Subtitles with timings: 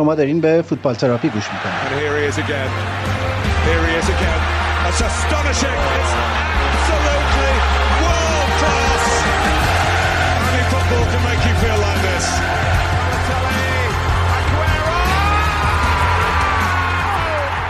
[0.00, 1.74] شما دارین به فوتبال تراپی گوش می‌کنید.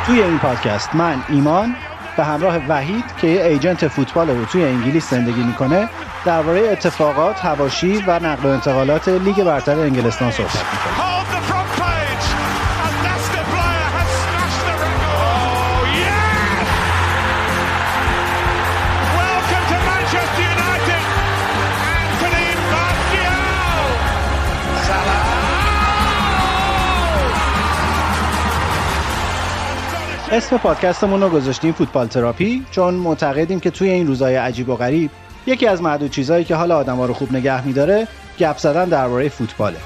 [0.06, 1.74] توی این پادکست من ایمان
[2.16, 5.88] به همراه وحید که یه ایجنت فوتبال رو توی انگلیس زندگی می‌کنه
[6.24, 10.99] درباره اتفاقات، هواشی و نقل و انتقالات لیگ برتر انگلستان صحبت می‌کنه.
[30.32, 35.10] اسم پادکستمون رو گذاشتیم فوتبال تراپی چون معتقدیم که توی این روزهای عجیب و غریب
[35.46, 39.76] یکی از معدود چیزهایی که حال آدما رو خوب نگه میداره گپ زدن درباره فوتباله.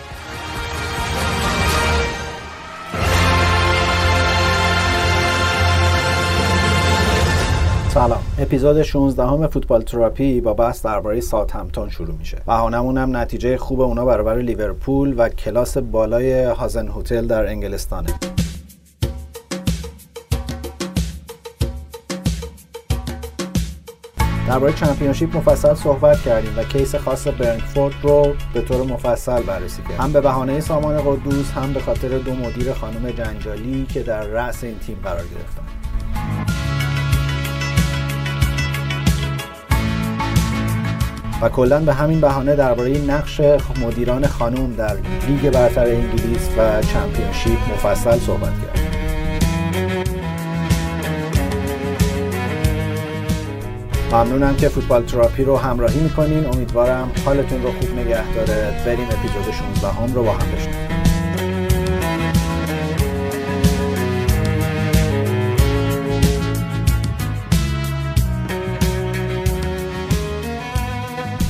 [7.88, 8.22] سلام.
[8.38, 12.38] اپیزود 16 همه فوتبال تراپی با بحث درباره ساعت همتون شروع میشه.
[12.46, 18.10] بهانمون هم نتیجه خوب اونا برابر لیورپول و کلاس بالای هازن هتل در انگلستانه.
[24.48, 30.00] درباره چمپیونشیپ مفصل صحبت کردیم و کیس خاص برنکفورد رو به طور مفصل بررسی کردیم.
[30.00, 34.64] هم به بهانه سامان قدوس هم به خاطر دو مدیر خانم جنجالی که در رأس
[34.64, 35.62] این تیم قرار گرفتن.
[41.42, 43.40] و کلا به همین بهانه درباره نقش
[43.82, 44.96] مدیران خانم در
[45.28, 48.93] لیگ برتر انگلیس و چمپیونشیپ مفصل صحبت کردیم.
[54.14, 56.46] ممنونم که فوتبال تراپی رو همراهی می‌کنین.
[56.46, 58.82] امیدوارم حالتون رو خوب نگه داره.
[58.86, 60.88] بریم اپیزود 16 هم رو با هم بشنویم.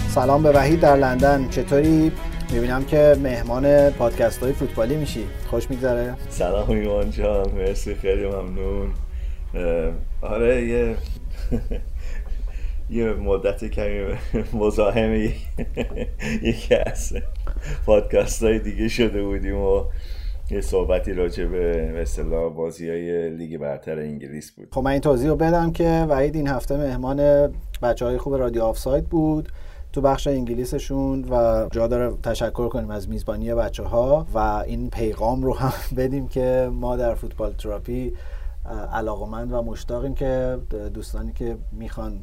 [0.08, 1.48] سلام به وحید در لندن.
[1.48, 2.12] چطوری؟
[2.52, 5.24] می‌بینم که مهمان پادکست های فوتبالی میشی.
[5.50, 6.14] خوش میگذره.
[6.28, 7.50] سلام ایمان جان.
[7.50, 8.90] مرسی خیلی ممنون.
[10.22, 10.96] آره یه
[12.90, 14.14] یه مدت کمی
[14.52, 15.12] مزاحم
[16.42, 17.16] یکی از
[17.86, 19.84] پادکست های دیگه شده بودیم و
[20.50, 24.68] یه صحبتی راجع به اصطلاح بازی های لیگ برتر انگلیس بود.
[24.72, 27.48] خب من این توضیح رو بدم که وحید این هفته مهمان
[27.82, 29.48] بچه های خوب رادیو آفساید بود.
[29.92, 35.42] تو بخش انگلیسشون و جا داره تشکر کنیم از میزبانی بچه ها و این پیغام
[35.42, 38.12] رو هم بدیم که ما در فوتبال تراپی
[38.92, 40.58] علاقمند و مشتاقیم که
[40.94, 42.20] دوستانی که می‌خوان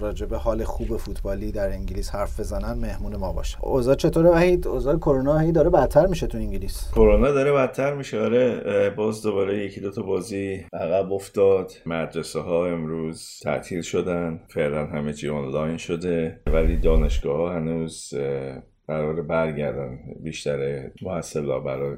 [0.00, 4.96] راجع حال خوب فوتبالی در انگلیس حرف بزنن مهمون ما باشن اوضاع چطوره وحید؟ اوضاع
[4.96, 6.90] کرونا هی داره بدتر میشه تو انگلیس.
[6.94, 8.90] کرونا داره بدتر میشه آره.
[8.90, 11.72] باز دوباره یکی دوتا بازی عقب افتاد.
[11.86, 16.40] مدرسه ها امروز تعطیل شدن فعلا همه چی آنلاین شده.
[16.46, 18.14] ولی دانشگاه ها هنوز
[18.86, 21.96] قرار برگردن بیشتر محصلا برای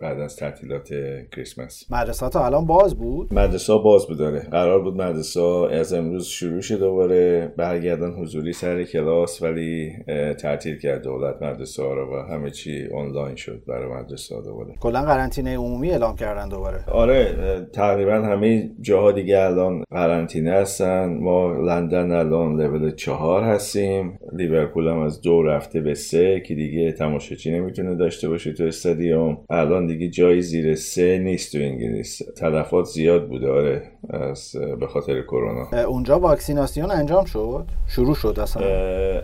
[0.00, 0.88] بعد از تعطیلات
[1.32, 1.84] کریسمس.
[1.90, 5.92] مدرسه تا الان باز بود؟ مدرسه ها باز بود داره قرار بود مدرسه ها از
[5.92, 9.92] امروز شروع شه دوباره برگردن حضوری سر کلاس ولی
[10.38, 14.74] تعطیل کرد دولت مدرسه ها رو و همه چی آنلاین شد برای مدرسه ها دوباره.
[14.80, 16.84] کلا قرنطینه عمومی اعلام کردن دوباره.
[16.88, 21.18] آره تقریبا همه جاها دیگه الان قرنطینه هستن.
[21.20, 24.18] ما لندن الان لول چهار هستیم.
[24.32, 29.38] لیورپول هم از دو رفته به سه که دیگه تماشاچی نمی‌تونه داشته باشه تو استادیوم.
[29.50, 32.22] الان دیگه جایی زیر سه نیست تو انگلیس.
[32.36, 35.86] تلفات زیاد بوده آره از به خاطر کرونا.
[35.86, 38.62] اونجا واکسیناسیون انجام شد؟ شروع شد اصلا؟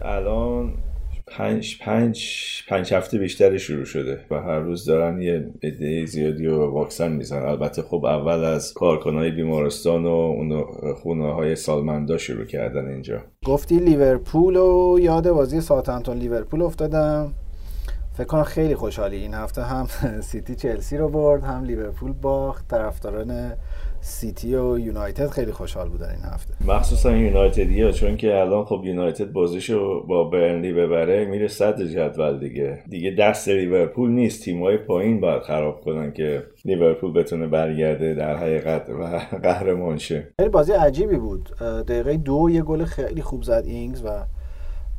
[0.02, 0.74] الان
[1.26, 2.26] پنج پنج
[2.68, 4.18] پنج هفته بیشتر شروع شده.
[4.30, 7.46] و هر روز دارن یه عده زیادی رو واکسن می‌زنن.
[7.46, 10.64] البته خب اول از کارکنای بیمارستان و اون
[11.02, 13.20] خونه های سالمندا شروع کردن اینجا.
[13.44, 17.32] گفتی لیورپول و یاد بازی ساوثهمپتون لیورپول افتادم.
[18.14, 19.16] فکر کنم خیلی خوشحالی.
[19.16, 19.86] این هفته هم
[20.20, 22.68] سیتی چلسی رو برد هم لیورپول باخت.
[22.68, 23.52] طرفداران
[24.00, 26.54] سیتی و یونایتد خیلی خوشحال بودن این هفته.
[26.66, 32.38] مخصوصا یونایتدی ها چون که الان خب یونایتد بازیشو با برنلی ببره میره صدر جدول
[32.38, 32.78] دیگه.
[32.90, 34.44] دیگه دست لیورپول نیست.
[34.44, 40.28] تیمای پایین باید خراب کنن که لیورپول بتونه برگرده در حقیقت و قهرمان شه.
[40.38, 41.48] خیلی بازی عجیبی بود.
[41.60, 44.08] دقیقه دو یه گل خیلی خوب زد اینگز و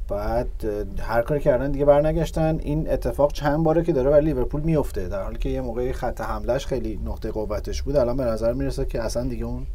[0.09, 0.49] بعد
[0.99, 2.59] هر کاری کردن دیگه برنگشتن.
[2.63, 5.07] این اتفاق چند باره که داره برای لیورپول میفته.
[5.07, 7.95] در حالی که یه موقعی خط حملش خیلی نقطه قوتش بود.
[7.95, 9.65] الان به نظر می‌رسه که اصلا دیگه اون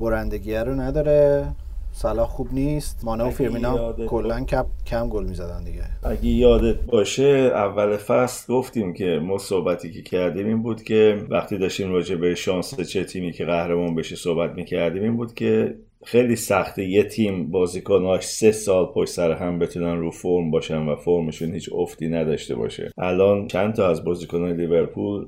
[0.00, 1.48] برندگیه رو نداره.
[1.94, 3.00] صلاح خوب نیست.
[3.04, 5.82] مانه و فیرمینا کلا کم کم گل می‌زدن دیگه.
[6.02, 11.58] اگه یادت باشه اول فصل گفتیم که ما صحبتی که کردیم این بود که وقتی
[11.58, 16.36] داشتیم راجع به شانس چه تیمی که قهرمان بشه صحبت می‌کردیم این بود که خیلی
[16.36, 21.52] سخته یه تیم بازیکناش سه سال پشت سر هم بتونن رو فرم باشن و فرمشون
[21.52, 22.92] هیچ افتی نداشته باشه.
[22.98, 25.26] الان چند تا از بازیکنان لیورپول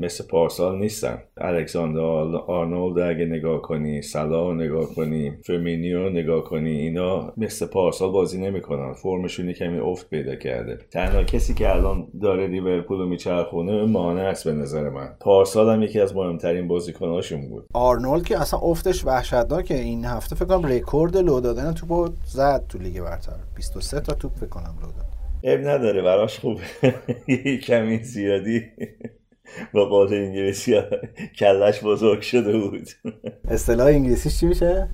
[0.00, 1.18] مثل پارسال نیستن.
[1.36, 2.00] الکساندر
[2.46, 8.92] آرنولد اگه نگاه کنی صلاح نگاه کنی فرمینیو نگاه کنی اینا مثل پارسال بازی نمی‌کنن.
[8.92, 10.78] فرمشون کمی افت پیدا کرده.
[10.90, 15.08] تنها کسی که الان داره لیورپول رو میچرخونه مانه است به نظر من.
[15.20, 17.66] پارسال هم یکی از مهمترین بازیکناشون بود.
[17.74, 19.74] آرنولد که اصلا افتش وحشتناکه.
[19.74, 23.32] این هفته فکر کنم رکورد لو دادن توپو زد تو لیگ برتر.
[23.56, 25.06] 23 تا توپ فکر کنم لو داد.
[25.44, 26.60] عیب نداره براش خوبه.
[27.66, 28.62] کمی زیادی
[29.74, 30.82] با قول انگلیسی
[31.38, 32.88] کلش بزرگ شده بود.
[33.50, 34.88] اصطلاح انگلیسیش چی میشه؟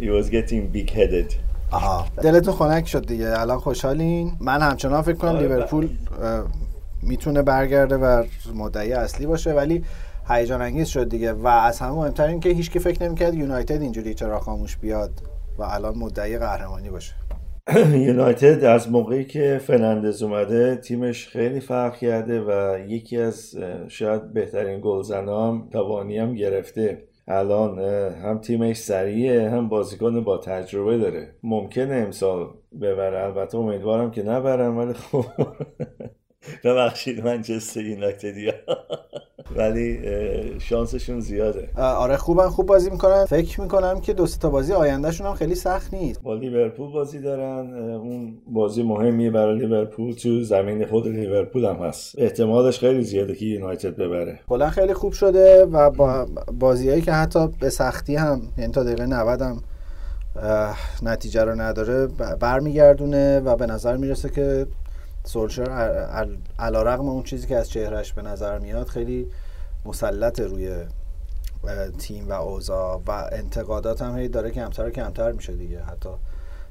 [0.00, 1.34] he was getting big headed.
[1.70, 2.06] آها.
[2.22, 3.40] دلتون خنک شد دیگه.
[3.40, 4.32] الان خوشحالین.
[4.40, 5.88] من همچنان فکر کنم آره، لیورپول
[6.22, 6.44] اه،
[7.02, 9.52] می‌تونه برگرده و مدعی اصلی باشه.
[9.52, 9.84] ولی
[10.28, 11.32] هیجان انگیز شد دیگه.
[11.32, 15.10] و از همه مهمتر این که هیچکی فکر نمی‌کرد یونایتد اینجوری چرا خاموش بیاد
[15.58, 17.14] و الان مدعی قهرمانی باشه.
[18.06, 23.56] یونایتد از موقعی که فرناندز اومده تیمش خیلی فرق کرده و یکی از
[23.88, 27.08] شاید بهترین گلزنا هم توانی هم گرفته.
[27.28, 27.78] الان
[28.24, 31.34] هم تیمش سریعه هم بازیکن با تجربه داره.
[31.42, 32.46] ممکنه امسال
[32.80, 33.24] ببره.
[33.24, 35.24] البته امیدوارم که نبرن ولی خب
[36.64, 38.52] ببخشید منچستر یونایتدیا
[39.56, 41.68] ولی اه، شانسشون زیاده.
[41.76, 43.24] آره خوبن خوب بازی می‌کنن.
[43.24, 46.22] فکر می‌کنم که دو سه تا بازی آیندهشون هم خیلی سخت نیست.
[46.22, 47.74] با لیورپول بازی دارن.
[47.74, 50.12] اون بازی مهمی برای لیورپول.
[50.12, 52.18] تو زمین خود لیورپول هم هست.
[52.18, 54.38] احتمالش خیلی زیاده که یونایتد ببره.
[54.48, 56.26] کلا خیلی خوب شده و با
[56.58, 59.62] بازیهایی که حتی به سختی هم یعنی تا دقیقه 90 هم
[61.02, 62.08] نتیجه رو نداره
[62.40, 64.66] برمیگردونه و به نظر می‌رسه که
[65.28, 65.70] سولشر
[66.58, 69.26] علا رقم اون چیزی که از چهرش به نظر میاد خیلی
[69.84, 70.70] مسلط روی
[71.98, 75.82] تیم و اوضاع و انتقادات هم هی داره کمتر و کمتر میشه دیگه.
[75.82, 76.08] حتی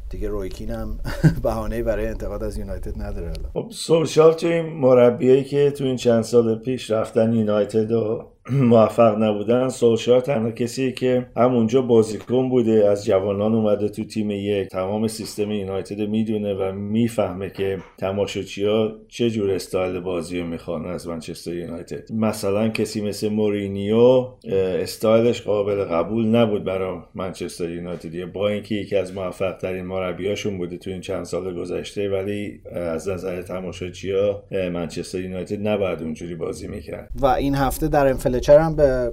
[0.10, 1.00] دیگه رویکین هم
[1.44, 6.24] بهانه برای انتقاد از یونایتد نداره خب سولشال تو این مربیایی که تو این چند
[6.24, 13.06] سال پیش رفتن یونایتد و موفق نبودن سولشار تنها کسی که همونجا بازیکن بوده از
[13.06, 14.68] جوانان اومده تو تیم یک.
[14.68, 21.08] تمام سیستم یونایتد می‌دونه و می‌فهمه که تماشاچیها چه جور استایل بازی رو می‌خوان از
[21.08, 22.12] منچستر یونایتد.
[22.12, 24.28] مثلا کسی مثل مورینیو
[24.82, 28.26] استایلش قابل قبول نبود برای منچستر یونایتد.
[28.26, 33.10] با اینکه یکی از موفق ترین مربیاشون بوده تو این چند سال گذشته ولی از
[33.10, 37.10] نظر تماشاچیها اه، منچستر یونایتد نباید اونجوری بازی می‌کرد.
[37.16, 39.12] و این هفته در انفلچر هم به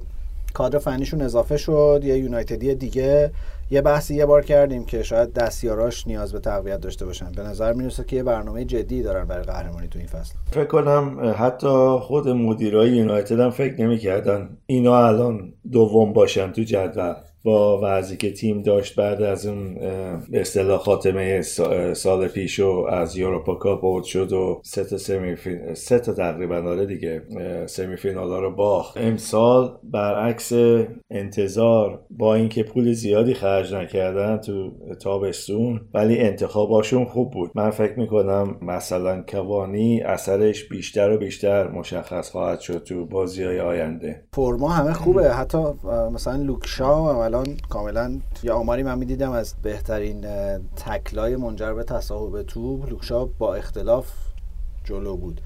[0.54, 3.30] کادر فنیشون اضافه شد یه یونایتدی دیگه.
[3.70, 7.32] یه بحثی یه بار کردیم که شاید دستیاراش نیاز به تقویت داشته باشن.
[7.32, 10.34] به نظر می‌رسه که یه برنامه جدی دارن برای قهرمانی تو این فصل.
[10.50, 17.14] فکر کنم حتی خود مدیرای یونایتد هم فکر نمی‌کردن اینا الان دوم باشن تو جدول.
[17.44, 19.74] با وضعی که تیم داشت بعد از اون
[20.30, 21.42] به اصطلاح خاتمه
[21.94, 26.12] سال پیش و از یوروپا کاپ اوت شد و سه تا سمی فین- سه تا
[26.12, 27.22] تقریبا آره دیگه
[27.66, 28.96] سمی فینال ها رو باخت.
[28.96, 30.52] امسال برعکس
[31.10, 34.70] انتظار با اینکه پول زیادی خرج نکردن تو
[35.02, 37.50] تابستون ولی انتخاباشون خوب بود.
[37.54, 43.60] من فکر می‌کنم مثلا کوانی اثرش بیشتر و بیشتر مشخص خواهد شد تو بازی های
[43.60, 44.24] آینده.
[44.34, 45.30] فرما همه خوبه.
[45.34, 45.58] حتی
[46.12, 50.26] مثلا لوکشا هم الان کاملا یه آماری من می‌دیدم از بهترین
[50.76, 54.12] تکلای منجر به تصاحب توپ لوکشا با اختلاف
[54.84, 55.40] جلو بود.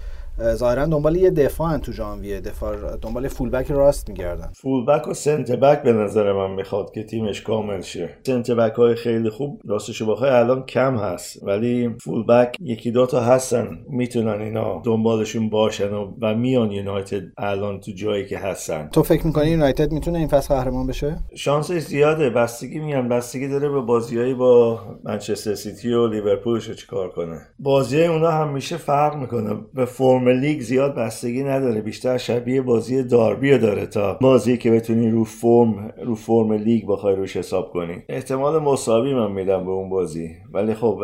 [0.54, 2.40] ظاهرا دنبال یه دفاع تو ژانویه.
[2.40, 4.50] دفاع دنبال فولبک راست میگردن.
[4.54, 8.08] فولبک و سنت بک به نظر من می‌خواد که تیمش کامل شه.
[8.26, 13.20] سنت بک های خیلی خوب راستشو بخوای الان کم هست ولی فولبک یکی دو تا
[13.20, 13.78] هستن.
[13.88, 18.88] می‌تونن اینا دنبالشون باشن و, و میان یونایتد الان تو جایی که هستن.
[18.92, 22.30] تو فکر می‌کنی یونایتد می‌تونه این فصل قهرمان بشه؟ شانسش زیاده.
[22.30, 27.40] بستگی میگم بستگی داره به بازیایی با منچستر سیتی و لیورپولش چیکار کنه.
[27.58, 29.56] بازی اونا همیشه فرق می‌کنه.
[29.74, 35.10] به فرم لیگ زیاد بستگی نداره بیشتر شبیه بازی داربی داره تا بازی که بتونی
[35.10, 38.02] رو فرم رو فرم لیگ بخوای روش حساب کنی.
[38.08, 40.30] احتمال مساوی من میدم به اون بازی.
[40.52, 41.02] ولی خب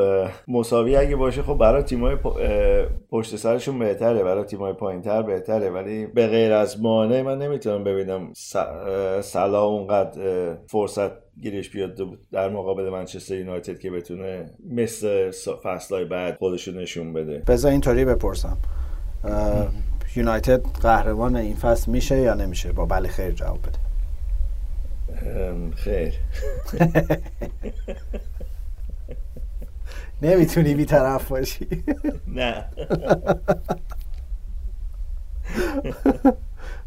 [0.49, 2.17] مساوی اگه باشه خب برای تیمای
[3.11, 5.71] پشت سرشون بهتره برای تیمای پایینتر بهتره.
[5.71, 8.33] ولی به غیر از مانع من نمی‌تونم ببینم
[9.23, 10.21] سلا اونقدر
[10.67, 11.11] فرصت
[11.43, 11.99] گیرش بیاد
[12.33, 15.31] در مقابل منچستر یونایتد که بتونه مثل
[15.63, 17.43] فصلهای بعد خودشو نشون بده.
[17.49, 18.59] بذار اینطوری بپرسم.
[20.17, 23.79] یونایتد قهرمان این فصل میشه یا نمیشه؟ با بله خیر جواب بده.
[25.77, 26.15] خیر.
[30.23, 31.85] نمی‌تونی بیطرف باشی.
[32.37, 32.65] نه.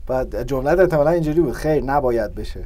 [0.08, 1.54] بعد جملت احتمالا اینجوری بود.
[1.54, 2.64] خیر نباید بشه.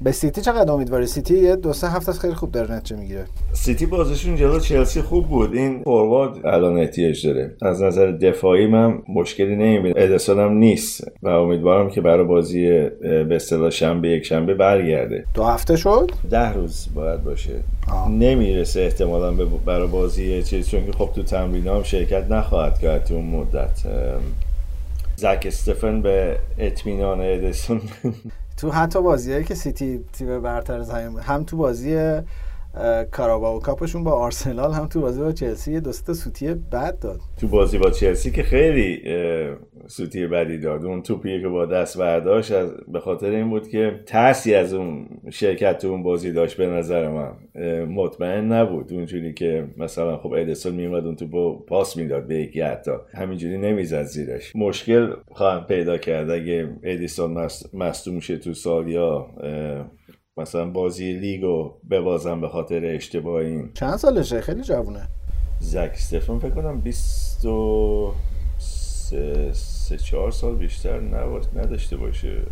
[0.00, 3.24] به سیتی چقدر امیدواری سیتی یه دو سه هفته خیلی خوب داره نتیجه می‌گیره.
[3.52, 5.54] سیتی بازشون جلو چلسی خوب بود.
[5.54, 7.56] این فوروارد الان احتیاج داره.
[7.62, 9.94] از نظر دفاعی من مشکلی نمی‌بینم.
[9.96, 12.66] ادرسون هم نیست و امیدوارم که برای بازی
[13.00, 15.24] به اصطلاح شنبه یک شنبه برگرده.
[15.34, 17.52] دو هفته شد؟ ده روز باید باشه.
[17.92, 18.10] آه.
[18.10, 23.04] نمی‌رسه احتمالا به- برای بازی چیز چون که خب تو تمرین هم شرکت نخواهد کرد
[23.04, 23.80] تو اون مدت.
[25.16, 27.80] زک استفن به اطمینان ادرسون.
[28.56, 32.20] تو حتی بازیایی که سیتی تیم برتر زمین هم تو بازی
[33.10, 36.98] کاراباو کاپشون با آرسنال هم تو بازی با چلسی یه دو سه تا سوتی بد
[36.98, 37.20] داد.
[37.40, 39.02] تو بازی با چلسی که خیلی
[39.86, 40.84] سوتی بدی داد.
[40.84, 42.52] اون توپی که با دست برداشت
[42.88, 47.08] به خاطر این بود که ترسی از اون شرکت تو اون بازی داشت به نظر
[47.08, 47.32] من.
[47.84, 48.92] مطمئن نبود.
[48.92, 52.90] اونجوری که مثلا خب ادیسون میومد اون تو پاس می‌داد به یکی حتی.
[53.14, 54.56] همینجوری نمی‌زد زیرش.
[54.56, 56.30] مشکل خواهم پیدا کرد.
[56.30, 59.26] اگه ادیسون مصدوم شه تو سال یا
[60.36, 63.70] مثلا بازی لیگو ببازم به خاطر اشتباه این.
[63.74, 65.08] چند سالشه؟ خیلی جوونه.
[65.60, 71.00] زک استفن فکر کنم 23 سه چهار سال بیشتر
[71.56, 72.42] نداشته باشه.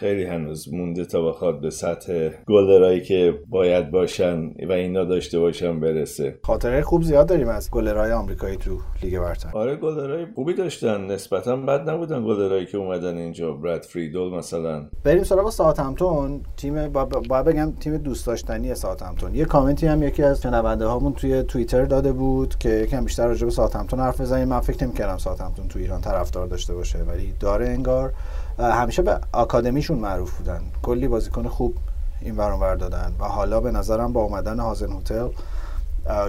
[0.00, 5.80] خیلی هنوز مونده تا بخواد به سطح گلرایی که باید باشن و اینا داشته باشن
[5.80, 6.38] برسه.
[6.42, 9.50] خاطره خوب زیاد داریم از گلرهای آمریکایی تو لیگ برتر.
[9.54, 11.00] آره گلرای خوبی داشتن.
[11.06, 13.52] نسبتا بد نبودن گلرایی که اومدن اینجا.
[13.52, 14.86] براد فریدل مثلا.
[15.04, 16.40] بریم سراغ ساوثهمپتون.
[16.56, 19.34] تیم با- باید بگم تیم دوست داشتنی ساوثهمپتون.
[19.34, 23.44] یه کامنتی هم یکی از شنونده هامون توی توییتر داده بود که یکم بیشتر راجع
[23.44, 24.48] به ساوثهمپتون حرف بزنیم.
[24.48, 28.12] من فکر نمی‌کردم ساوثهمپتون تو ایران طرفدار داشته باشه ولی داره انگار
[28.58, 30.60] همیشه به آکادمیشون معروف بودن.
[30.82, 31.76] کلی بازیکن خوب
[32.20, 35.28] این ور اونور دادن و حالا به نظرم با اومدن هازن هتل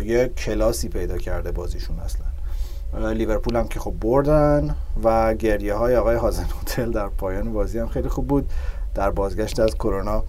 [0.04, 2.28] یه کلاسی پیدا کرده بازیشون اصلا.
[3.12, 7.88] لیورپول هم که خب بردن و گریه های آقای هازن هتل در پایان بازی هم
[7.88, 8.50] خیلی خوب بود.
[8.96, 10.24] در بازگشت از کرونا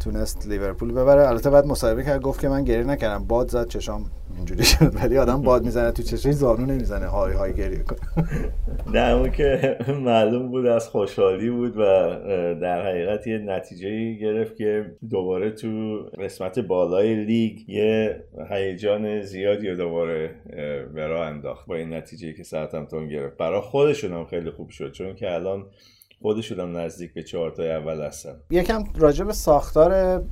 [0.00, 1.28] تونست لیورپول ببره.
[1.28, 3.24] البته بعد مصاحبه کرد گفت که من گریه نکردم.
[3.24, 7.06] باد زد چشام اینجوری شد ولی آدم باد می‌زنه تو چشش زانو نمی‌زنه.
[7.06, 8.00] های های گریه کنه
[8.94, 11.80] نه اون که معلوم بود از خوشحالی بود و
[12.60, 19.76] در حقیقت یه نتیجه گرفت که دوباره تو قسمت بالای لیگ یه هیجان زیادی رو
[19.76, 20.34] دوباره
[20.94, 23.36] به راه انداخت با این نتیجه که ساعتمتون گرفت.
[23.36, 25.66] برای خودشون هم خیلی خوب شد چون که الان
[26.22, 28.34] خودشون هم نزدیک به چهارتای اول هستن.
[28.50, 30.22] یکم راجع به ساختار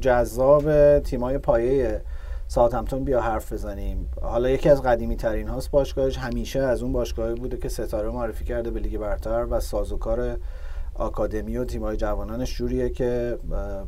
[0.00, 2.02] جذاب تیمای پایه
[2.48, 4.08] ساوثهمپتون بیا حرف بزنیم.
[4.22, 8.44] حالا یکی از قدیمی ترین هاست باشگاهش همیشه از اون باشگاهی بوده که ستاره معرفی
[8.44, 10.38] کرده به لیگ برتر و سازوکار
[10.94, 13.38] آکادمی و تیمای جوانانش جوریه که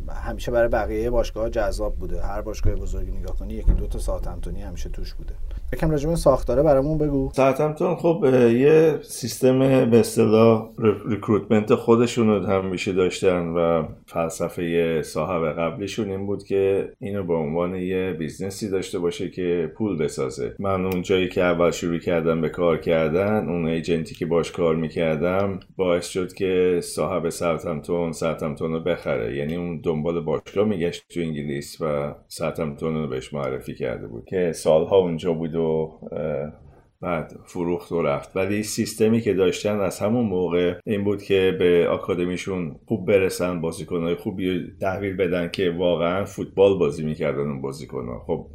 [0.08, 2.22] همیشه برای بقیه باشگاه جذاب بوده.
[2.22, 5.34] هر باشگاه بزرگی نگاه کنی یکی دو تا ساوثهمپتونی همیشه توش بوده.
[5.72, 7.30] یکم راجع به ساختاره برامون بگو.
[7.34, 9.58] ساوثهمپتون خب یه سیستم
[9.90, 10.68] به اصطلاح
[11.08, 17.74] recruitment خودشون رو همیشه داشتن و فلسفه صاحب قبلیشون این بود که اینو به عنوان
[17.74, 20.54] یه بیزنسی داشته باشه که پول بسازه.
[20.58, 24.52] من اون جایی که اول شروع کردم به کار کردن اون agent ی که باش
[24.52, 29.36] کار می‌کردم باعث شد که صاحب ساوثهمپتون ساوثهمپتون رو بخره.
[29.36, 34.52] یعنی اون دنبال باشگاه میگشت تو انگلیس و ساوثهمپتون رو بهش معرفی کرده بود که
[34.52, 36.65] سالها اونجا بود و اه،
[37.00, 38.36] بعد فروخت و رفت.
[38.36, 44.14] ولی سیستمی که داشتن از همون موقع این بود که به آکادمیشون خوب برسن بازیکنهای
[44.14, 48.24] خوبی تحویل بدن که واقعا فوتبال بازی می‌کردن اون بازیکنها.
[48.26, 48.46] خب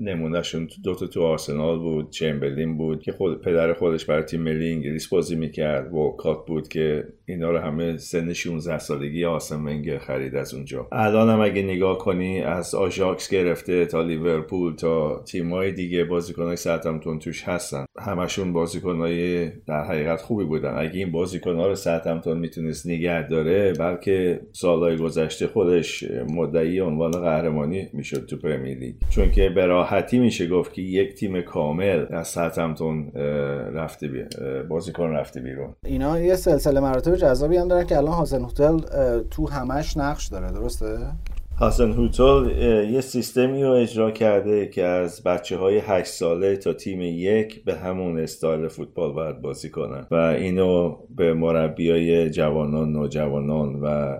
[0.00, 5.08] نمونهشون دوتا تو آرسنال بود چمبرلین بود که خود پدر خودش برای تیم ملی انگلیس
[5.08, 10.54] بازی می‌کرد وولکات بود که اینا رو همه سن 16 سالگی آسم ونگر خرید از
[10.54, 10.88] اونجا.
[10.92, 17.18] الان هم اگه نگاه کنی از آژاکس گرفته تا لیورپول تا تیمای دیگه بازیکنهای ساعتمتون
[17.18, 17.83] توش هستن.
[18.00, 20.74] همشون بازیکنهای در حقیقت خوبی بودن.
[20.78, 27.88] اگه این بازیکنها رو ساعتمتون می‌تونست نگه داره بلکه سالهای گذشته خودش مدعی عنوان قهرمانی
[27.92, 28.94] می‌شد تو پرمیر لیگ.
[29.08, 33.12] چون که به راحتی میشه گفت که یک تیم کامل از ساعتمتون
[33.74, 34.24] رفته بی...
[34.68, 35.74] بازیکن رفته بیرون.
[35.84, 38.78] اینا یه سلسله مراتب جذابی هم دارن که الان هازن هتل
[39.30, 40.98] تو همش نقش داره درسته؟
[41.60, 46.72] حسن هوتل اه، یه سیستمی رو اجرا کرده که از بچه های 8 ساله تا
[46.72, 50.06] تیم یک به همون استایل فوتبال باید بازی کنن.
[50.10, 54.16] و اینو به مربی های جوانان نوجوانان و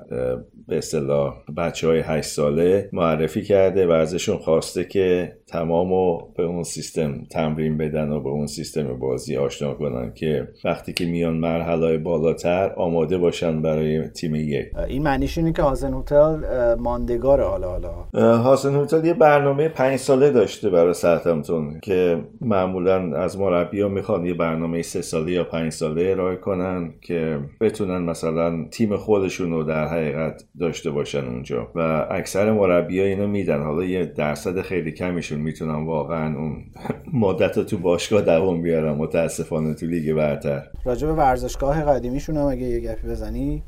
[0.69, 6.43] به اصطلاح بچه های 8 ساله معرفی کرده و ازشون خواسته که تمام و به
[6.43, 11.35] اون سیستم تمرین بدن و به اون سیستم بازی آشنا کنن که وقتی که میان
[11.35, 14.67] مرحله بالاتر آماده باشن برای تیم یک.
[14.89, 16.37] این معنیش اینه که هازن هتل
[16.75, 17.93] ماندگار حالا حالا.
[18.37, 24.27] هازن هتل یه برنامه پنج ساله داشته برای سرتمتون که معمولا از مربی ها می‌خوان
[24.27, 29.65] یه برنامه سه ساله یا پنج ساله ارائه کنن که بتونن مثلا تیم خودشون رو
[29.65, 31.69] در حقیقت داشته باشن اونجا.
[31.75, 33.63] و اکثر مربی ها اینو میدن.
[33.63, 36.65] حالا یه درصد خیلی کمیشون می‌تونن واقعا اون
[37.13, 38.93] مدت تو باشگاه دوام بیارن.
[38.93, 40.63] متاسفانه تو لیگ برتر.
[40.85, 43.63] راجع به ورزشگاه قدیمیشون هم اگه یه گپی بزنی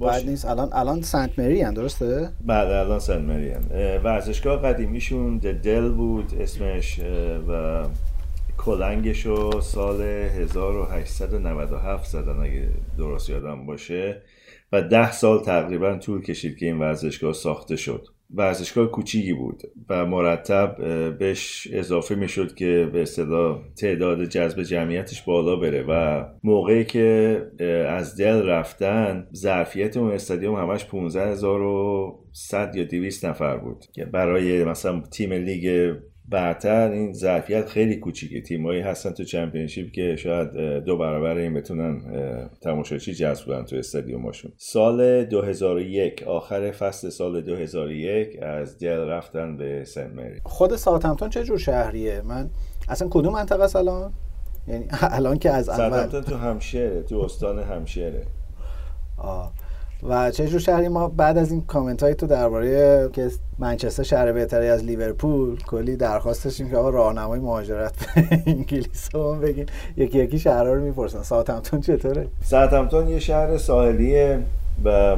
[0.00, 0.46] بعد نیست.
[0.46, 3.62] الان الان سنت مری هم درسته؟ بله الان سنت مری هم.
[4.04, 7.00] ورزشگاه قدیمیشون دل بود اسمش
[7.48, 7.82] و
[8.58, 14.22] کلنگش رو سال 1897 زدن اگه درست یادم باشه.
[14.72, 18.06] و ده سال تقریبا طول کشید که این ورزشگاه ساخته شد.
[18.34, 20.76] ورزشگاه کوچیکی بود و مرتب
[21.18, 27.42] بهش اضافه می‌شد که به اصطلاح تعداد جذب جمعیتش بالا بره و موقعی که
[27.88, 33.84] از دل رفتن ظرفیت اون استادیوم همش 15100 یا 200 نفر بود.
[33.92, 35.94] که برای مثلا تیم لیگ
[36.30, 38.40] برتر این ظرفیت خیلی کوچیکه.
[38.40, 40.50] تیمایی هستن تو چمپیونشیپ که شاید
[40.84, 42.00] دو برابر این بتونن
[42.62, 49.84] تماشاچی جذب کنن تو استادیومشون سال 2001 آخر فصل سال 2001 از دل رفتن به
[49.84, 50.40] سن مری.
[50.44, 52.50] خود ساوثهمپتون چه جور شهریه؟ من
[52.88, 54.12] اصلا کدوم منطقه است الان؟
[54.68, 54.84] یعنی
[55.16, 56.06] الان که از اول.
[56.20, 58.26] تو همپشایره تو استان همپشایره.
[59.18, 59.52] آه.
[60.02, 64.32] و چه جور شهری؟ ما بعد از این کامنت های تو درباره که منچستر شهر
[64.32, 69.66] بهتری از لیورپول کلی درخواست داشتیم که آقا راهنمای مهاجرت به انگلیس رو بگین
[69.96, 71.22] یکی یکی شهرها رو می‌پرسن.
[71.22, 74.38] ساوثهمپتون چطوره؟ ساوثهمپتون یه شهر ساحلیه
[74.84, 75.16] و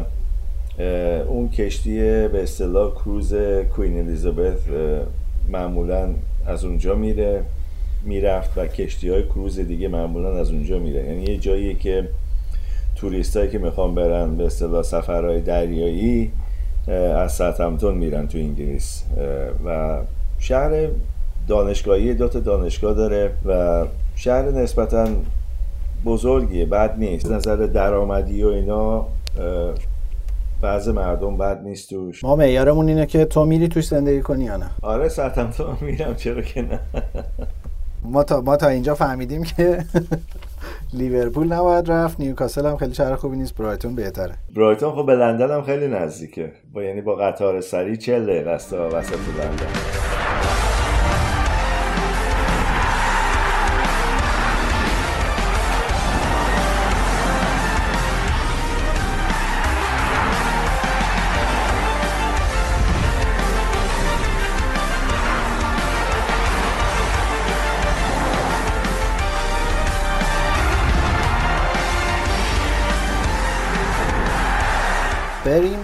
[1.28, 1.98] اون کشتی
[2.28, 3.34] به اصطلاح کروز
[3.76, 4.58] کوین الیزابت
[5.52, 6.08] معمولا
[6.46, 7.44] از اونجا میره
[8.04, 11.04] می‌رفت و کشتی های کروز دیگه معمولا از اونجا میره.
[11.04, 12.08] یعنی یه جایی که
[13.02, 16.32] توریستایی که می‌خوان برن به اصطلاح سفرهای دریایی
[17.16, 19.02] از ساتمتون میرن تو انگلیس
[19.66, 19.98] و
[20.38, 20.88] شهر
[21.48, 23.84] دانشگاهی دو تا دانشگاه داره و
[24.14, 25.08] شهر نسبتا
[26.04, 27.30] بزرگیه بد نیست.
[27.30, 29.06] نظر درآمدی و اینا
[30.60, 32.24] بعض مردم بد نیست توش.
[32.24, 36.42] ما معیارمون اینه که تو میری توش زندگی کنی یا نه؟ آره ساتمتون میرم چرا
[36.42, 36.80] که نه؟
[38.04, 39.84] ما تا, ما تا اینجا فهمیدیم که
[40.94, 44.34] لیورپول نباید رفت نیوکاسل هم خیلی شهر خوبی نیست برایتون بهتره.
[44.56, 46.52] برایتون خب به لندن هم خیلی نزدیکه.
[46.72, 50.11] با یعنی با قطار سری 40 دقیقه است وسط لندن.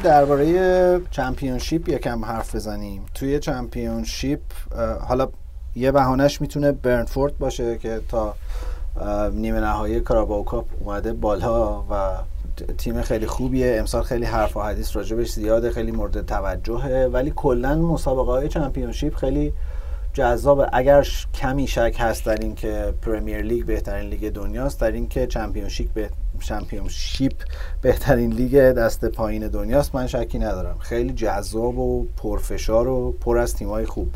[0.02, 3.02] درباره چمپیونشیپ یکم حرف بزنیم.
[3.14, 4.40] توی چمپیونشیپ
[5.08, 5.28] حالا
[5.76, 8.34] یه بهانش می‌تونه برنتفورد باشه که تا
[9.32, 12.16] نیمه نهایی کاراباو کاپ اومده بالا و
[12.78, 13.76] تیم خیلی خوبیه.
[13.78, 17.10] امسال خیلی حرف و حدیث راجبش زیاده خیلی مورد توجهه.
[17.12, 19.52] ولی کلا مسابقه های چمپیونشیپ خیلی
[20.12, 25.92] جذاب اگر کمی شک هست در اینکه پرمیر لیگ بهترین لیگ دنیاست در اینکه چمپیونشیپ
[25.92, 27.32] به چمپیونشیپ
[27.82, 29.94] بهترین لیگ دست پایین دنیاست.
[29.94, 30.78] من شکی ندارم.
[30.78, 34.14] خیلی جذاب و پرفشار و پر از تیمای خوب.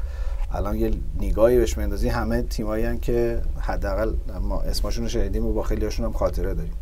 [0.52, 5.62] الان یه نگاهی بهش میندازی همه تیمایی که حداقل ما اسمشون رو شنیدیم و با
[5.62, 6.72] خیلی هم خاطره داریم.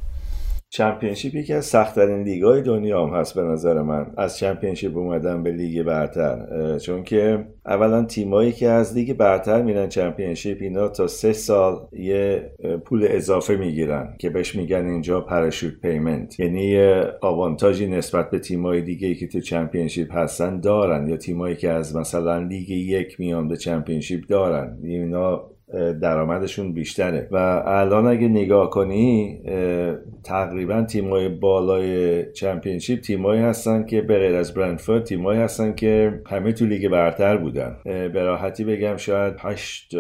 [0.72, 4.06] چمپیونشیپ یکی از سختترین لیگای دنیا هم هست به نظر من.
[4.16, 6.78] از چمپیونشیپ اومدن به لیگ برتر.
[6.78, 12.52] چون که اولا تیمایی که از لیگ برتر میرن چمپیونشیپ اینا تا سه سال یه
[12.84, 18.82] پول اضافه می‌گیرن که بهش میگن اینجا parachute payment یعنی یه آوانتاژی نسبت به تیمای
[18.82, 23.56] دیگه که تو چمپیونشیپ هستن دارن یا تیمایی که از مثلا لیگ یک میان به
[23.56, 24.78] چمپیونشیپ دارن.
[24.82, 25.50] اینا
[26.02, 27.28] درآمدشون بیشتره.
[27.30, 29.40] و الان اگه نگاه کنی
[30.24, 36.52] تقریبا تیمای بالای چمپیونشیپ تیمایی هستن که به غیر از برنتفورد تیمایی هستن که همه
[36.52, 37.76] تو لیگ برتر بودن.
[37.84, 39.96] به راحتی بگم شاید 8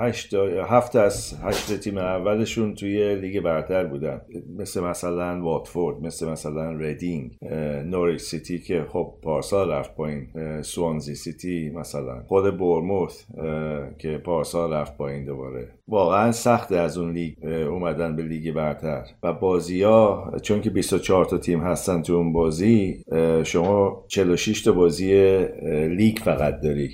[0.00, 0.34] هشت
[0.68, 4.20] هفت از هشت تیم اولشون توی لیگ برتر بودن.
[4.58, 7.36] مثل مثلا واتفورد مثل مثلا ریدینگ
[7.86, 10.26] نوریچ سیتی که خب پارسال رفت پایین.
[10.62, 12.22] سوانزی سیتی مثلا.
[12.26, 13.24] خود بورنموث
[13.98, 15.68] که پارسال رفت پایین دوباره.
[15.88, 19.04] واقعا سخته از اون لیگ اومدن به لیگ برتر.
[19.22, 23.04] و بازی ها چون که 24 تا تیم هستن تو اون بازی
[23.44, 25.38] شما 46 تا بازی
[25.88, 26.90] لیگ فقط داری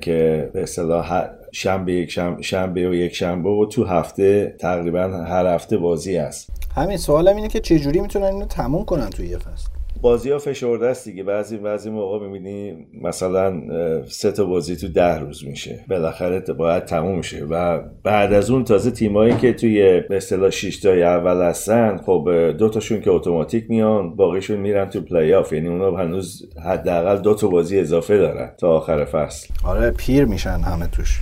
[0.00, 5.46] که به اصطلاح شنبه یک شنبه, شنبه و یک شنبه و تو هفته تقریبا هر
[5.46, 9.38] هفته بازی است همین سوالم اینه که چه جوری می‌تونن اینو تموم کنن توی یه
[9.38, 11.22] فصل؟ بازی ها فشرده است دیگه.
[11.22, 13.62] بعضی بعضی موقع می‌بینی مثلا
[14.08, 15.84] سه تا بازی تو ده روز میشه.
[15.88, 17.44] بالاخره باید تموم شه.
[17.44, 22.28] و بعد از اون تازه تیمایی که توی به اصطلاح 6 تا اول هستن خب
[22.58, 27.34] دو تاشون که اتوماتیک میان باقیشون میرن تو پلی آف یعنی اونا هنوز حداقل دو
[27.34, 29.48] تا بازی اضافه دارن تا آخر فصل.
[29.64, 31.20] آره پیر میشن همه توش.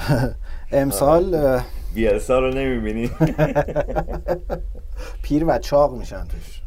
[0.72, 1.60] امسال
[1.94, 3.10] بیلسا رو نمی‌بینی.
[5.22, 6.62] پیر و چاق میشن توش.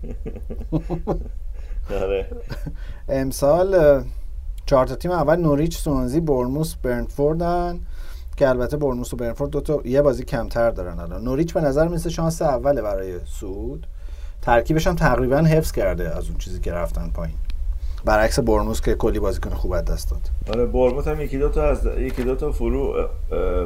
[2.01, 2.27] آره.
[3.09, 4.03] امسال
[4.65, 7.79] چهار تیم اول نوریچ سوانزی برموس برنفوردن
[8.37, 11.23] که البته برموس و برنفورد دو تا یه بازی کمتر دارن الان.
[11.23, 13.87] نوریچ به نظر میسه شانس اوله برای سود
[14.41, 17.35] ترکیبش هم تقریبا حفظ کرده از اون چیزی که رفتن پایین.
[18.05, 20.21] برعکس برموس که کلی بازیکن خوب از دست داد.
[20.57, 23.07] آره برموس هم یکی دو تا از یکی دو تا فرو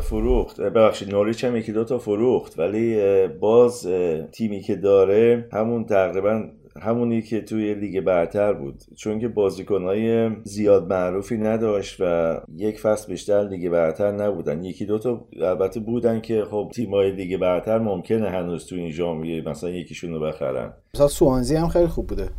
[0.01, 0.61] فروخت.
[0.61, 2.59] ببخشید نوریچ هم یکی دو تا فروخت.
[2.59, 3.87] ولی باز
[4.31, 6.43] تیمی که داره همون تقریبا
[6.81, 8.83] همونی که توی لیگ برتر بود.
[8.95, 14.63] چون که بازیکنهای زیاد معروفی نداشت و یک فصل بیشتر لیگ برتر نبودن.
[14.63, 19.69] یکی دوتا البته بودن که خب تیمای لیگ برتر ممکنه هنوز تو این ژانویه مثلا
[19.69, 20.73] یکیشون رو بخرن.
[20.95, 22.29] مثلا سوانزی هم خیلی خوب بوده.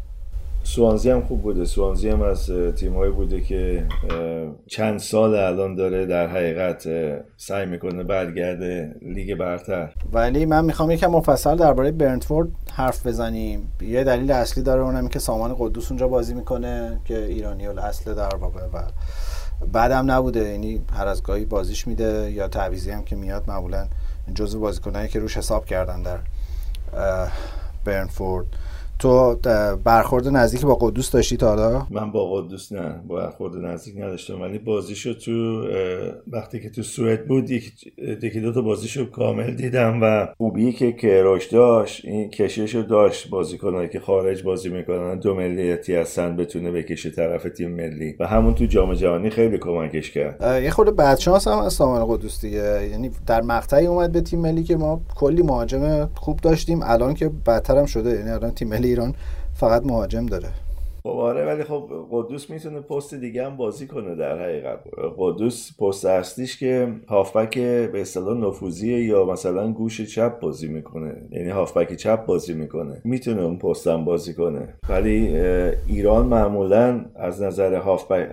[0.75, 1.65] سوانزی هم خوب بوده.
[1.65, 3.87] سوانزی هم از تیمایی بوده که
[4.67, 6.89] چند سال الان داره در حقیقت
[7.37, 9.95] سعی می‌کنه برگرده لیگ برتر.
[10.13, 13.73] ولی من می‌خوام یکم مفصل درباره برنتفورد حرف بزنیم.
[13.81, 18.37] یه دلیل اصلی داره اونم که سامان قدوس اونجا بازی می‌کنه که ایرانی اصل در
[18.37, 18.83] واقع و
[19.73, 20.41] بعدم نبوده.
[20.41, 23.87] یعنی هر از گاهی بازیش میده یا تعویزی هم که میاد معمولا
[24.35, 26.19] جزو بازیکنایی که روش حساب کردن در
[27.85, 28.47] برنفورد
[29.01, 29.37] تو
[29.85, 34.41] برخورد نزدیک با قدوس داشتی تا حالا؟ من با قدوس نه با برخورد نزدیک نداشتم
[34.41, 35.65] ولی بازیشو تو
[36.33, 41.47] وقتی که تو سوئد بود یکی دو تا بازیشو کامل دیدم و خوبی که کروش
[41.47, 47.43] داشت این کششو داشت بازیکنایی که خارج بازی می‌کنن دو ملیتی هستن بتونه بکشه طرف
[47.43, 50.63] تیم ملی و همون تو جام جهانی خیلی کمکش کرد.
[50.63, 52.89] یه خورده بدشانس هم از سامان قدوس دیگه.
[52.91, 57.31] یعنی در مقطعی اومد به تیم ملی که ما کلی مهاجم خوب داشتیم الان که
[57.47, 59.15] بدتر هم شده یعنی الان تیم ملی ایران
[59.61, 60.51] فقط مهاجم داره.
[61.03, 64.79] خب آره ولی خب قدوس می‌تونه پست دیگه هم بازی کنه در حقیقت.
[65.19, 71.29] قدوس پست اصلیش که هافبک به اصطلاح نفوذی یا مثلا گوش چپ بازی می‌کنه.
[71.31, 73.01] یعنی هافبک چپ بازی می‌کنه.
[73.05, 74.75] می‌تونه اون پست هم بازی کنه.
[74.89, 75.37] ولی
[75.87, 78.29] ایران معمولا از نظر هافبک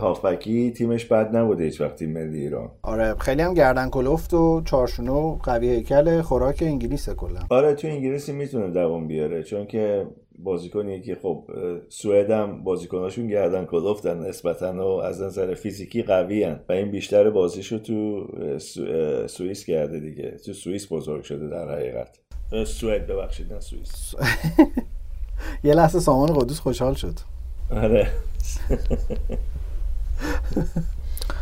[0.00, 2.70] هافبکی تیمش بد نبوده هیچ وقتی ملی ایران.
[2.82, 7.40] آره خیلی هم گردن کلفت و چارشونو قوی هیکل خوراک انگلیس کلا.
[7.50, 9.42] آره تو انگلیسی می‌تونه دوام بیاره.
[9.42, 10.06] چون که
[10.38, 11.44] بازیکنیه که خب
[11.88, 16.60] سوئد هم بازیکناشون گردن کلفتن نسبتا و از نظر فیزیکی قوی هن.
[16.68, 18.26] و این بیشتر بازیشو تو
[19.26, 20.30] سوئیس کرده دیگه.
[20.30, 22.18] تو سوئیس بزرگ شده در حقیقت.
[22.66, 24.14] سوئد ببخشید نه سوئیس.
[25.64, 27.14] یه لحظه سامان قدوس خوشحال شد.
[27.70, 28.08] آره.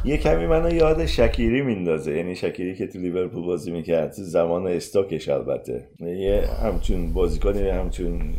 [0.05, 2.17] یه کمی منو یاد شکیری میندازه.
[2.17, 5.85] یعنی شکیری که تو لیورپول بازی می‌کرد تو زمان استاکش البته.
[6.01, 8.35] یه همچون بازیکنی همچون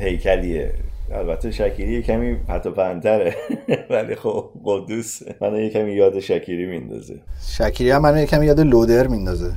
[0.00, 0.72] هیکلیه.
[1.12, 3.34] البته شکیری یه کمی پتا پنتره
[3.90, 7.20] ولی خب قدوس منو یه کمی یاد شکیری میندازه.
[7.58, 9.52] شکیری هم منو یه کمی یاد لودر میندازه.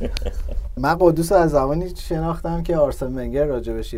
[0.76, 3.94] من قدوس از زمانی شناختم که آرسن ونگر راجبش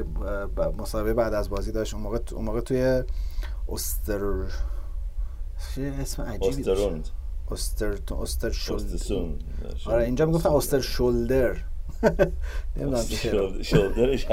[0.79, 1.95] مسابقه بعد از بازی داشت.
[1.95, 3.03] اون موقع, اون موقع توی
[3.69, 4.21] استر
[6.01, 7.13] اسم عجیبی داشت.
[7.51, 8.99] استر استر شولدر
[9.87, 11.57] آره اینجا می‌گفتن استر شولدر
[12.77, 13.03] نمی‌دونم
[13.63, 14.27] شولدرش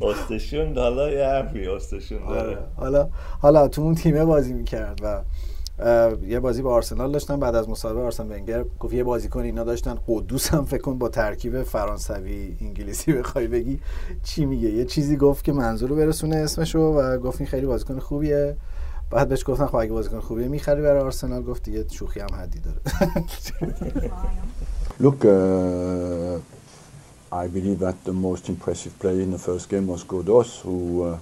[0.00, 3.08] استشون حالا یه حرفی استشون داره حالا
[3.40, 5.22] حالا تو اون تیمه بازی می‌کرد و
[6.28, 9.98] یه بازی با آرسنال داشتن بعد از مسابقه آرسن ونگر گفت یه بازیکن اینا داشتن
[10.08, 13.80] قدوس هم فکر کن با ترکیب فرانسوی انگلیسی بخوای بگی
[14.24, 14.70] چی میگه.
[14.70, 18.56] یه چیزی گفت که منظور رو برسونه اسمشو و گفت این خیلی بازیکن خوبیه.
[19.10, 22.60] بعد بهش گفتن خب اگه بازیکن خوبیه می‌خری برای آرسنال گفت دیگه شوخی هم حدی
[22.60, 22.80] داره.
[25.02, 26.38] Look, uh,
[27.42, 31.18] I believe that the most impressive player in the first game was Godos, who uh,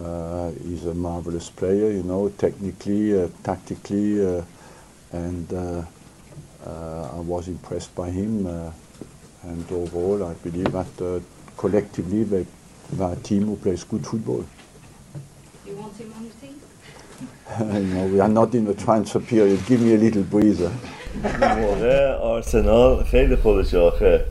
[0.00, 4.42] Uh, he's a marvelous player, you know, technically, uh, tactically, uh,
[5.12, 5.52] and
[6.64, 8.46] I was impressed by him.
[9.44, 11.22] and overall, I believe that
[11.56, 12.46] collectively they
[13.00, 14.44] are a team who plays good football.
[15.66, 17.92] You want him on the team?
[17.94, 19.60] no, we are not in the transfer period.
[19.66, 20.72] Give me a little breather.
[22.22, 24.26] Arsenal, fail the Polish offer.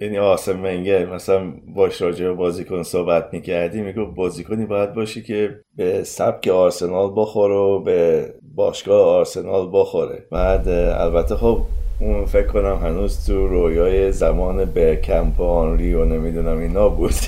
[0.00, 5.60] یعنی آسم منگر مثلا باش راجع به بازیکن صحبت می‌کردی می‌گفت بازیکنی باید باشی که
[5.76, 10.26] به سبک آرسنال بخوره و به باشگاه آرسنال بخوره.
[10.30, 11.62] بعد البته خب
[12.00, 17.14] اون فکر کنم هنوز تو رویای زمان به کمپ آنری و نمی‌دونم اینا بود.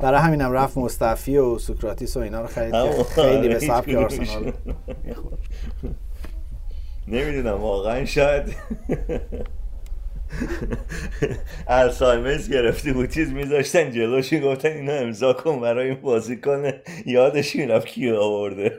[0.00, 4.52] برای همینم رفت مصطفی و سوکراتیس و اینا رو خرید که خیلی به سبک آرسنال.
[7.08, 8.44] نمی‌دونم واقعا شاید.
[11.68, 16.70] الزایمرز گرفته بود چیز میذاشتن جلوشی گفتن اینا امضا کن برای این بازیکن.
[17.06, 18.72] یادش می‌رفت کی آورده.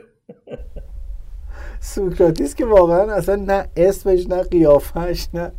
[1.80, 5.52] سوکراتیس که واقعا اصلا نه اسمش نه قیافش نه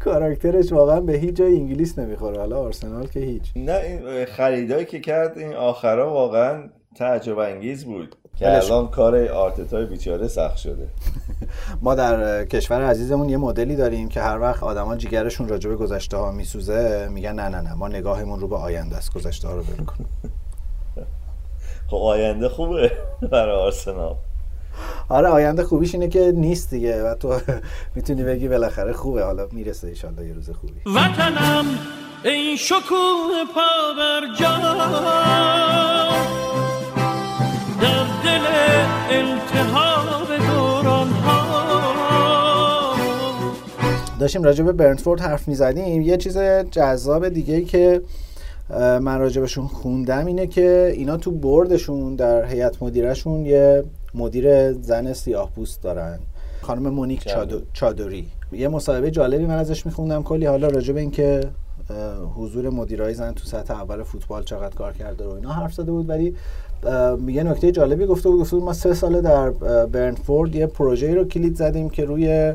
[0.00, 2.38] کاراکترش واقعا به هیچ جای انگلیس نمی‌خوره.
[2.38, 3.42] حالا آرسنال که هیچ.
[3.56, 8.70] نه این خریدایی که کرد این آخرا واقعا تعجب انگیز بود که بلش.
[8.70, 10.88] الان کار آرتتای بیچاره سخت شده.
[11.82, 16.16] ما در کشور عزیزمون یه مدلی داریم که هر وقت آدما جیگرشون راجع به گذشته
[16.16, 19.62] ها میسوزه میگن نه نه نه ما نگاهمون رو به آینده است گذشته ها رو
[19.62, 20.04] ول کن.
[21.90, 22.92] خب آینده خوبه
[23.30, 24.14] برای آرسنال.
[25.08, 27.40] آره آینده خوبیش اینه که نیست دیگه و تو
[27.94, 30.80] می‌تونی بگی بالاخره خوبه حالا می‌رسه ایشالله یه روز خوبی.
[30.86, 31.64] وطنم
[32.24, 34.58] ای شکوه پا بر جا
[37.80, 38.46] در دل
[39.10, 40.37] التهاب
[44.18, 46.02] داشتیم راجع به برنتفورد حرف می‌زدیم.
[46.02, 46.38] یه چیز
[46.70, 48.02] جذاب دیگه ای که
[49.00, 55.50] من راجبشون خوندم اینه که اینا تو بردشون در هیئت مدیرشون یه مدیر زن سیاه
[55.54, 56.18] پوست دارن.
[56.62, 58.26] خانم مونیک چادو- چادری.
[58.52, 60.22] یه مصاحبه جالبی من ازش میخوندم.
[60.22, 61.40] کلی حالا راجع به اینکه
[62.36, 66.08] حضور مدیرای زن تو سطح اول فوتبال چقدر کار کرده و اینا حرف زده بود.
[66.08, 66.34] ولی
[67.26, 68.40] یه نکته جالبی گفته بود.
[68.40, 69.30] گفته بود ما سه ساله در
[69.62, 72.54] اه، برنتفورد یه پروژه‌ای رو کلید زدیم که روی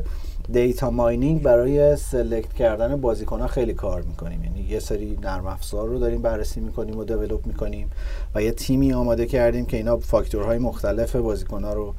[0.52, 4.44] data mining برای select کردن بازیکن خیلی کار می‌کنیم.
[4.44, 7.90] یعنی یه سری نرم افزار رو داریم بررسی می‌کنیم و develop می‌کنیم
[8.34, 11.94] و یه تیمی آماده کردیم که اینا فاکتورهای مختلف بازیکن رو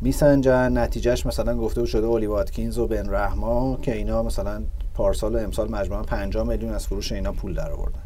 [0.00, 0.78] میسنجن.
[0.78, 4.62] نتیجهش مثلا گفته شده اولی واتکینز و بن رحما که اینا مثلا
[4.94, 8.00] پارسال و امسال مجموعا 50 میلیون از فروش اینا پول در آوردن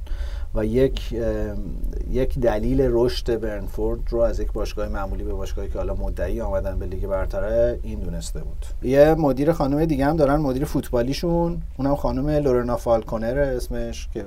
[0.54, 1.14] و یک
[2.10, 6.78] یک دلیل رشد برنتفورد رو از یک باشگاه معمولی به باشگاهی که حالا مدعی آمدن
[6.78, 8.66] به لیگ برتره این دونسته بود.
[8.82, 11.62] یه مدیر خانم دیگه هم دارن مدیر فوتبالیشون.
[11.78, 14.24] اونم خانم لورنا فالکونر اسمش که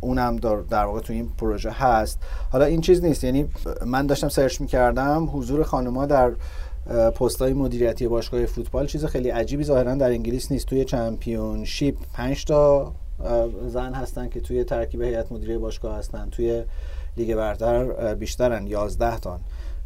[0.00, 0.36] اونم
[0.70, 2.18] در, واقع تو این پروژه هست.
[2.50, 3.24] حالا این چیز نیست.
[3.24, 3.48] یعنی
[3.86, 6.32] من داشتم search می‌کردم حضور خانمها در
[6.90, 10.66] اه، پستهای مدیریتی باشگاه فوتبال چیز خیلی عجیبی ظاهرا در انگلیس نیست.
[10.66, 12.92] توی Championship 5 تا
[13.66, 16.64] زن هستن که توی ترکیب هیئت مدیره باشگاه هستن توی
[17.16, 19.40] لیگ برتر بیشترن 11 تان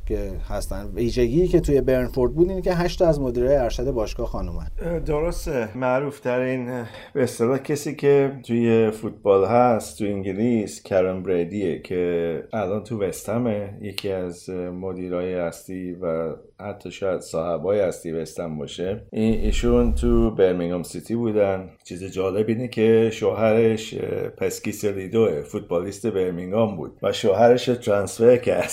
[0.07, 0.91] که هستن.
[0.95, 4.67] ویژگی که توی برنفورد بود اینه که 8 تا از مدیرای ارشد باشگاه خانومن
[5.07, 5.69] درسته.
[5.79, 12.85] معروف ترین به اصطلاح کسی که توی فوتبال هست تو انگلیس کرن بریدیه که الان
[12.85, 19.03] تو وستمه یکی از مدیرای اصلی و حتی شاید صاحبای اصلی وستم باشه.
[19.13, 21.69] این ایشون تو برمینگام سیتی بودن.
[21.85, 23.95] چیز جالب اینه که شوهرش
[24.37, 28.71] پسکی سلیدوه فوتبالیست برمینگام بود و شوهرش ترانسفر کرد.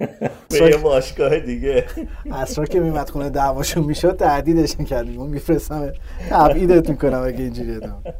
[0.50, 1.84] به یه باشگاه دیگه.
[2.32, 5.14] اسرا که میمد خونه دعواشون می‌شد تهدیدش می‌کردیم.
[5.14, 5.92] ما میفرستم
[6.30, 8.14] تبعیدت می‌کنم اگه اینجوری ادامه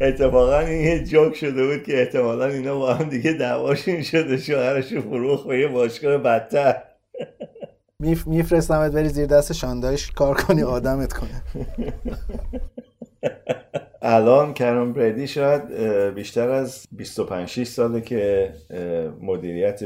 [0.00, 4.92] اتفاقا این یه جوک شده بود که احتمالا اینا با هم دیگه دعواشون شده شوهرش
[4.92, 6.82] رو فروخ به یه باشگاه بدتر.
[8.02, 8.26] میف...
[8.26, 11.42] میفرستمت بری زیر دست شاندایش کار کنی آدمت کنه.
[14.02, 15.74] الان کرن بریدی شاید
[16.14, 18.52] بیشتر از 25 6 ساله که
[19.20, 19.80] مدیریت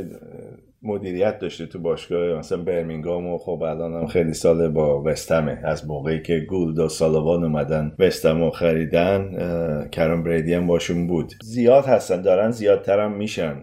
[0.83, 5.87] مدیریت داشته تو باشگاه؟ مثلا برمینگام و خب الان هم خیلی ساله با وستهمه از
[5.87, 9.39] موقعی که گولد و سالیوان اومدن وستهم رو خریدن
[9.93, 11.33] کرن بریدی هم باشون بود.
[11.43, 13.55] زیاد هستن دارن زیادتر هم میشن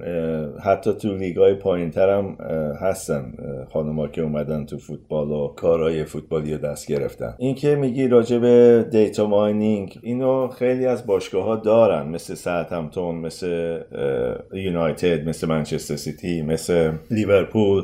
[0.63, 2.37] حتی تو لیگای پایین هم
[2.81, 3.33] هستن
[3.73, 7.35] خانوما که اومدن تو فوتبال و کارهای فوتبالی رو دست گرفتن.
[7.37, 12.07] این که میگی راجع به data mining اینو خیلی از باشگاه ها دارن.
[12.07, 17.83] مثل ساوتهمپتون مثل اه، یونایتد مثل منچستر سیتی مثل لیورپول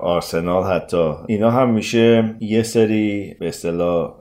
[0.00, 1.12] آرسنال حتی.
[1.26, 4.14] اینا هم میشه یه سری به اصطلاح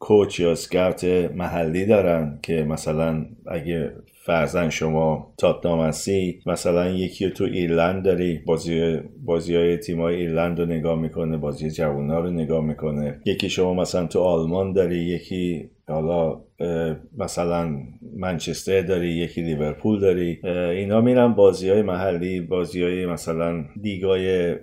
[0.00, 3.92] کوچ یا سکاوت محلی دارن که مثلا اگه
[4.24, 10.60] فرزن شما تاتنام هستی مثلا یکی تو ایرلند داری بازی بازی های تیم های ایرلند
[10.60, 13.20] رو نگاه می‌کنه بازی جوونا رو نگاه می‌کنه.
[13.24, 16.40] یکی شما مثلا تو آلمان داری یکی حالا
[17.18, 17.76] مثلا
[18.16, 24.54] منچستر داری یکی لیورپول داری اینا میرن بازی های محلی بازی های مثلا دیگای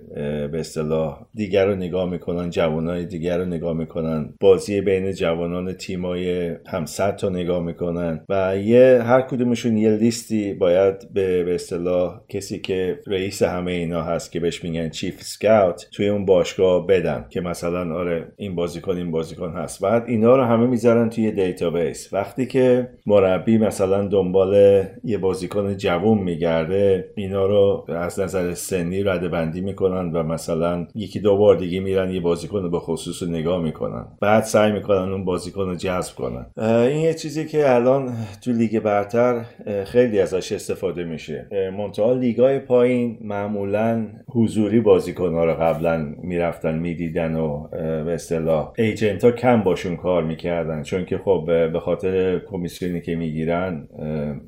[0.48, 4.34] به اصطلاح دیگر رو نگاه می‌کنن جوانای دیگر رو نگاه می‌کنن.
[4.40, 11.12] بازی بین جوانان تیمای همسطح رو نگاه می‌کنن و یه هر کدومشون یه لیستی باید
[11.12, 16.08] به به اصطلاح کسی که رئیس همه اینا هست که بهش میگن chief scout توی
[16.08, 19.82] اون باشگاه بدن که مثلا آره این بازیکن این بازیکن هست.
[19.82, 21.85] بعد اینا رو همه می‌ذارن توی database.
[22.12, 29.28] وقتی که مربی مثلا دنبال یه بازیکن جوون میگرده اینا رو از نظر سنی رده
[29.28, 33.62] بندی می‌کنن و مثلا یکی دو بار دیگه میرن یه بازیکن به خصوص رو نگاه
[33.62, 34.06] می‌کنن.
[34.20, 36.46] بعد سعی می‌کنن اون بازیکن رو جذب کنن.
[36.58, 38.12] این یه چیزی که الان
[38.44, 39.44] تو لیگ برتر
[39.84, 41.48] خیلی ازش استفاده میشه.
[41.78, 47.68] منتها لیگای پایین معمولا حضوری بازیکن ها رو قبلا می‌رفتن می‌دیدن و
[48.04, 50.82] به اصطلاح ایجنت ها کم باشون کار می‌کردن.
[50.82, 53.88] چون که خب به خاطر کمیسیونی که می‌گیرن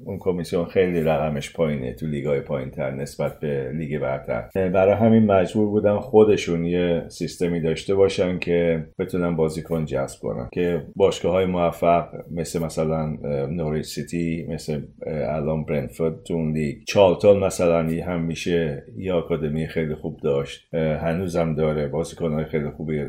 [0.04, 4.48] اون کمیسیون خیلی رقمش پایینه تو لیگای پایین تر نسبت به لیگ برتر.
[4.54, 10.48] برای همین مجبور بودن خودشون یه سیستمی داشته باشن که بتونن بازیکن جذب کنن.
[10.52, 13.06] که باشگاه های موفق مثل مثلا
[13.50, 16.76] نوریچ سیتی مثل الان برنفورد تو اون لیگ.
[16.86, 23.04] چالتون مثلا هم میشه یه آکادمی خیلی خوب داشت هنوزم داره بازیکن های خیلی خوبی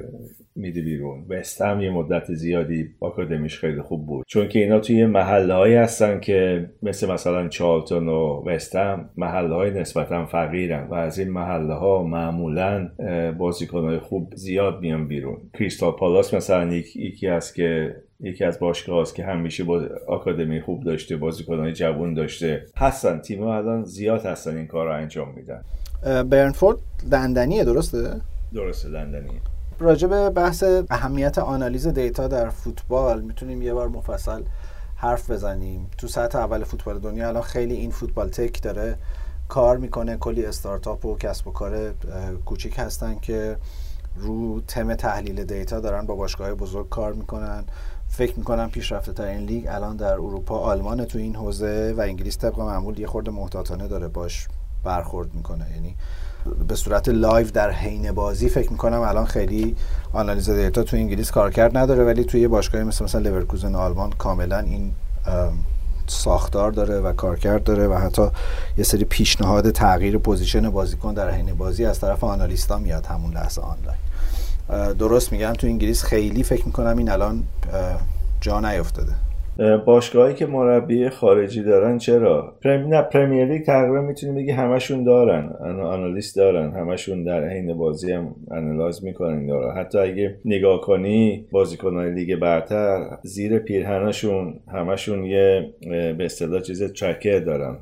[0.59, 1.25] میده بیرون.
[1.29, 4.25] وست هم یه مدت زیادی آکادمیش خیلی خوب بود.
[4.27, 9.71] چون که اینا توی محله هایی هستن که مثل مثلا چالتون و وستم محله های
[9.71, 12.89] نسبتا فقیرن و از این محله ها معمولا
[13.37, 15.37] بازیکن های خوب زیاد میان بیرون.
[15.53, 20.83] کریستال پالاس مثلا یکی هست که یکی از باشگاه هست که همیشه با آکادمی خوب
[20.83, 22.65] داشته بازیکنهای جوون داشته.
[22.77, 25.61] هستن تیم الان زیاد هستن این کار رو انجام میدن.
[26.23, 26.77] برنفورد
[27.11, 28.21] لندنیه درسته؟
[28.53, 29.39] درسته لندنیه.
[29.81, 34.43] راجع به بحث اهمیت آنالیز دیتا در فوتبال می‌تونیم یه بار مفصل
[34.95, 35.89] حرف بزنیم.
[35.97, 38.97] تو سطح اول فوتبال دنیا الان خیلی این فوتبال تک داره
[39.47, 41.93] کار می‌کنه کلی استارتاپ و کسب و کار
[42.45, 43.57] کوچیک هستن که
[44.17, 47.63] رو تم تحلیل دیتا دارن با باشگاه بزرگ کار می‌کنن.
[48.07, 52.59] فکر می‌کنم پیشرفته ترین لیگ الان در اروپا آلمان تو این حوزه و انگلیس طبق
[52.59, 54.47] معمول یه خورده محتاطانه داره باش
[54.83, 55.65] برخورد می‌کنه.
[55.75, 55.95] یعنی
[56.67, 59.75] به صورت live در حین بازی فکر می‌کنم الان خیلی
[60.13, 64.91] آنالیز data تو انگلیس کارکرد نداره ولی توی باشگاهی مثل مثلا لورکوزن آلمان کاملا این
[66.07, 68.27] ساختار داره و کارکرد داره و حتی
[68.77, 73.33] یه سری پیشنهاد تغییر position بازیکن در حین بازی از طرف analyst ا میاد همون
[73.33, 74.93] لحظه آنلاین.
[74.93, 77.43] درست میگم تو انگلیس خیلی فکر می‌کنم این الان
[78.41, 79.13] جا نیفتاده.
[79.85, 82.87] باشگاهایی که مربی خارجی دارن چرا؟ پرم...
[82.87, 85.49] نه Premier League تقریبا می‌تونیم بگی همشون دارن
[85.83, 92.13] analyst دارن همشون در حین بازی هم analyze می‌کنن دارن حتی اگه نگاه کنی بازیکنان
[92.13, 95.73] لیگ برتر زیر پیرهنشون همشون یه
[96.17, 97.77] به اصطلاح چیز tracker دارن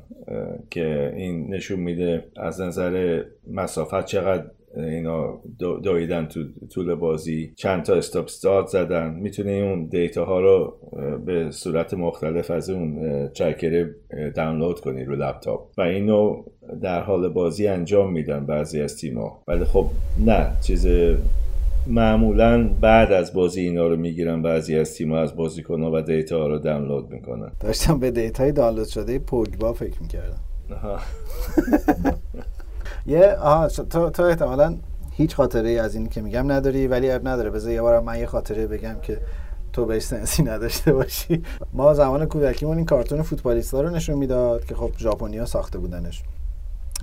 [0.70, 4.44] که این نشون میده از نظر مسافت چقدر
[4.76, 5.40] اینا
[5.84, 6.40] دویدن تو
[6.74, 7.52] طول بازی.
[7.56, 9.14] چند تا stop start زدن.
[9.14, 10.78] می‌تونه اون data ها رو
[11.26, 13.90] به صورت مختلف از اون tracker
[14.34, 16.42] دانلود کنی رو لپتاپ و اینو
[16.82, 19.86] در حال بازی انجام میدن بعضی از تیما ولی خب
[20.26, 20.86] نه چیز
[21.86, 26.46] معمولا بعد از بازی اینا رو می‌گیرن بعضی از تیم‌ها از بازیکن‌ها و data ها
[26.46, 27.52] رو دانلود می‌کنن.
[27.60, 30.40] داشتم به data ی دانلود شده پوگبا فکر می‌کردم.
[33.08, 34.76] یه آها تو تو احتمالا
[35.12, 37.50] هیچ خاطره از این که میگم نداری ولی اب نداره.
[37.50, 39.20] بذار یه بارم من یه خاطره بگم که
[39.72, 41.42] تو بهش سنسی نداشته باشی.
[41.72, 46.22] ما زمان کودکیمون این کارتون فوتبالیستا رو نشون می‌داد که خب ژاپنیا ساخته بودنش.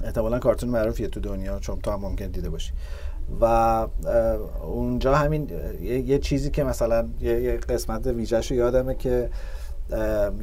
[0.04, 2.72] احتمالا کارتون معروفیه تو دنیا چون تو هم ممکن دیده باشی.
[3.42, 3.46] و
[4.64, 5.50] اونجا همین
[5.82, 9.30] یه, چیزی که مثلا یه, قسمت ویژهش یادمه که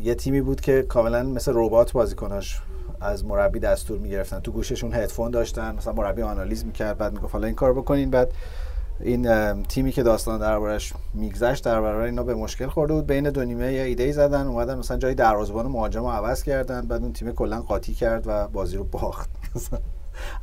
[0.02, 2.62] یه تیمی بود که کاملا مثل ربات بازیکناش
[3.02, 4.40] از مربی دستور می‌گرفتن.
[4.40, 8.10] تو گوششون هدفون داشتن مثلا مربی آنالیز می‌کرد بعد می‌گفت حالا این کار بکنین.
[8.10, 8.32] بعد
[9.00, 13.06] این تیمی که داستان دربارش میگذشت در برابر اینا به مشکل خورده بود.
[13.06, 17.12] بین دو نیمه یه ایده زدن اومدن مثلا جای دروازه‌بان مهاجم عوض کردن بعد اون
[17.12, 19.30] تیم کلا قاطی کرد و بازی رو باخت.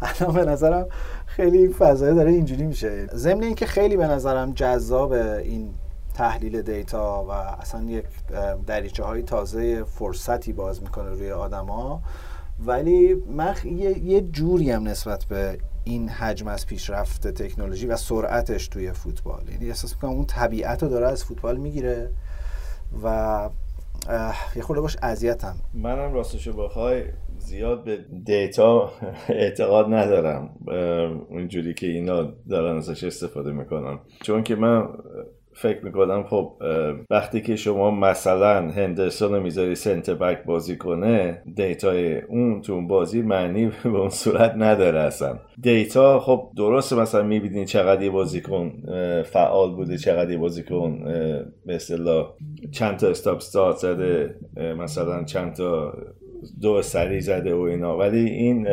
[0.02, 0.88] الان به نظرم
[1.26, 3.08] خیلی فضای داره اینجوری میشه.
[3.08, 5.74] ضمن اینکه خیلی به نظرم جذاب این
[6.13, 8.06] تحلیل دیتا و اصلا یک
[8.67, 12.02] دریچه های تازه فرصتی باز می‌کنه روی آدما
[12.66, 18.68] ولی من یه, یه جوری هم نسبت به این حجم از پیشرفت تکنولوژی و سرعتش
[18.68, 19.50] توی فوتبال.
[19.52, 22.12] یعنی احساس می‌کنم اون طبیعت رو داره از فوتبال می‌گیره
[23.04, 23.50] و
[24.56, 25.56] یه خورده باش اذیتم.
[25.74, 27.04] منم راستشو بخوای
[27.38, 28.92] زیاد به دیتا
[29.30, 30.50] اعتقاد ندارم.
[30.68, 30.78] اه،
[31.30, 34.00] اونجوری که اینا دارن ازش استفاده می‌کنن.
[34.22, 34.88] چون که من
[35.62, 36.54] فکر می‌کنم خب
[37.10, 42.74] وقتی که شما مثلا هندرسون رو می‌ذاری centre back بازی کنه data ی اون تو
[42.74, 45.40] اون بازی معنی به اون صورت نداره اصلا.
[45.62, 48.72] data خب درسته مثلا می‌بینی چقدر یه بازیکن
[49.26, 51.04] فعال بوده چقدر یه بازیکن
[51.66, 52.34] به اصطلاح
[52.72, 54.36] چند تا stop start زده
[54.78, 55.94] مثلا چند تا
[56.62, 57.98] دو سری زده و اینا.
[57.98, 58.67] ولی این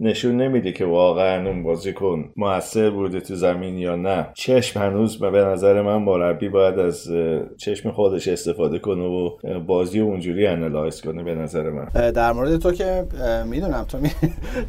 [0.00, 4.26] نشون نمیده که واقعا اون بازیکن موثر بوده تو زمین یا نه.
[4.34, 7.08] چشم هنوز به نظر من مربی باید از
[7.56, 9.30] چشم خودش استفاده کنه و
[9.66, 12.10] بازی اونجوری انالایز کنه به نظر من.
[12.10, 13.04] در مورد تو که
[13.46, 14.10] می‌دونم تو می...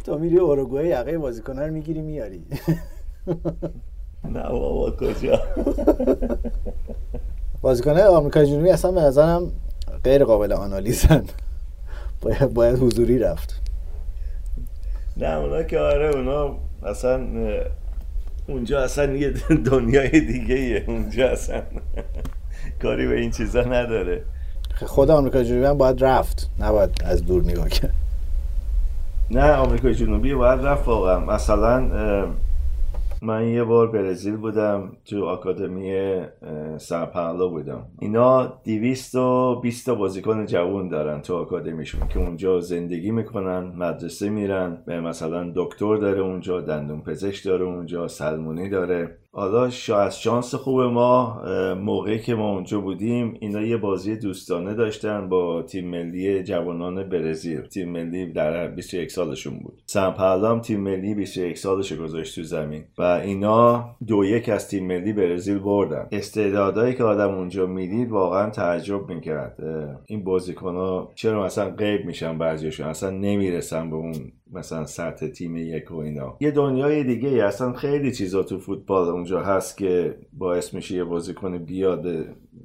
[0.06, 2.42] تو میری اوروگوئه یقه بازیکن‌ها رو می‌گیری میاری
[4.34, 5.40] نه بابا کجا؟
[7.62, 9.52] بازیکن‌های آمریکای جنوبی اصلا به نظرم
[10.04, 11.24] غیر قابل آنالیزن.
[12.22, 13.62] باید, باید حضوری رفت.
[15.18, 17.28] نه اونا که آره اونا اصلا
[18.48, 19.30] اونجا اصلا یه
[19.72, 21.62] دنیای دیگه ایه اونجا اصلا
[22.82, 24.22] کاری به این چیزا نداره.
[24.86, 26.50] خود آمریکای جنوبی هم باید رفت.
[26.60, 27.94] نباید از دور نگاه کرد.
[29.32, 31.20] نه آمریکای جنوبی باید رفت واقعا.
[31.20, 31.90] مثلا
[33.22, 36.22] من یه بار برزیل بودم تو آکادمی
[37.14, 37.86] پائولو بودم.
[38.00, 45.52] اینا 220 تا بازیکن جوان دارن تو آکادمیشون که اونجا زندگی می‌کنن مدرسه میرن مثلا
[45.56, 49.18] دکتر داره اونجا دندون پزشک داره اونجا سلمونی داره.
[49.32, 49.64] حالا
[49.96, 51.42] از شانس خوب ما
[51.76, 57.62] موقعی که ما اونجا بودیم اینا یه بازی دوستانه داشتن با تیم ملی جوانان برزیل.
[57.62, 59.82] تیم ملی در 21 سالشون بود.
[59.96, 65.14] هم تیم ملی 21 سالش گذاشت تو زمین و اینا دو یک از تیم ملی
[65.14, 66.08] برزیل بردن.
[66.12, 69.64] استعدادایی که آدم اونجا می‌دید واقعا تعجب می‌کرد.
[70.06, 75.58] این بازیکن ها چرا مثلا غیب میشن بعضیشون اصلا نمی‌رسن به اون مثلا سطح تیم
[75.58, 77.46] یک و اینا یه دنیای دیگه.
[77.46, 82.06] اصلا خیلی چیزا تو فوتبال اونجا هست که باعث میشه یه بازیکن بیاد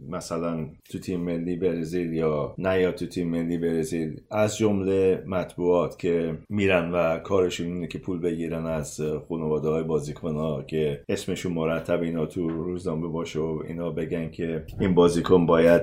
[0.09, 5.99] مثلا تو تیم ملی برزیل یا نه یا تو تیم ملی برزیل از جمله مطبوعات
[5.99, 11.53] که میرن و کارشون اینه که پول بگیرن از خانواده های بازیکن ها که اسمشون
[11.53, 15.83] مرتب اینا تو روزنامه باشه و اینا بگن که این بازیکن باید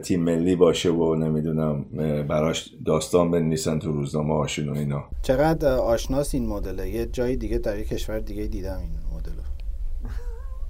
[0.00, 1.84] تیم ملی باشه و نمی‌دونم
[2.28, 5.04] براش داستان بنویسن تو روزنامه هاشون و اینا.
[5.22, 9.32] چقدر آشناس این مدله؟ یه جای دیگه در یه کشور دیگه دیدم این مدل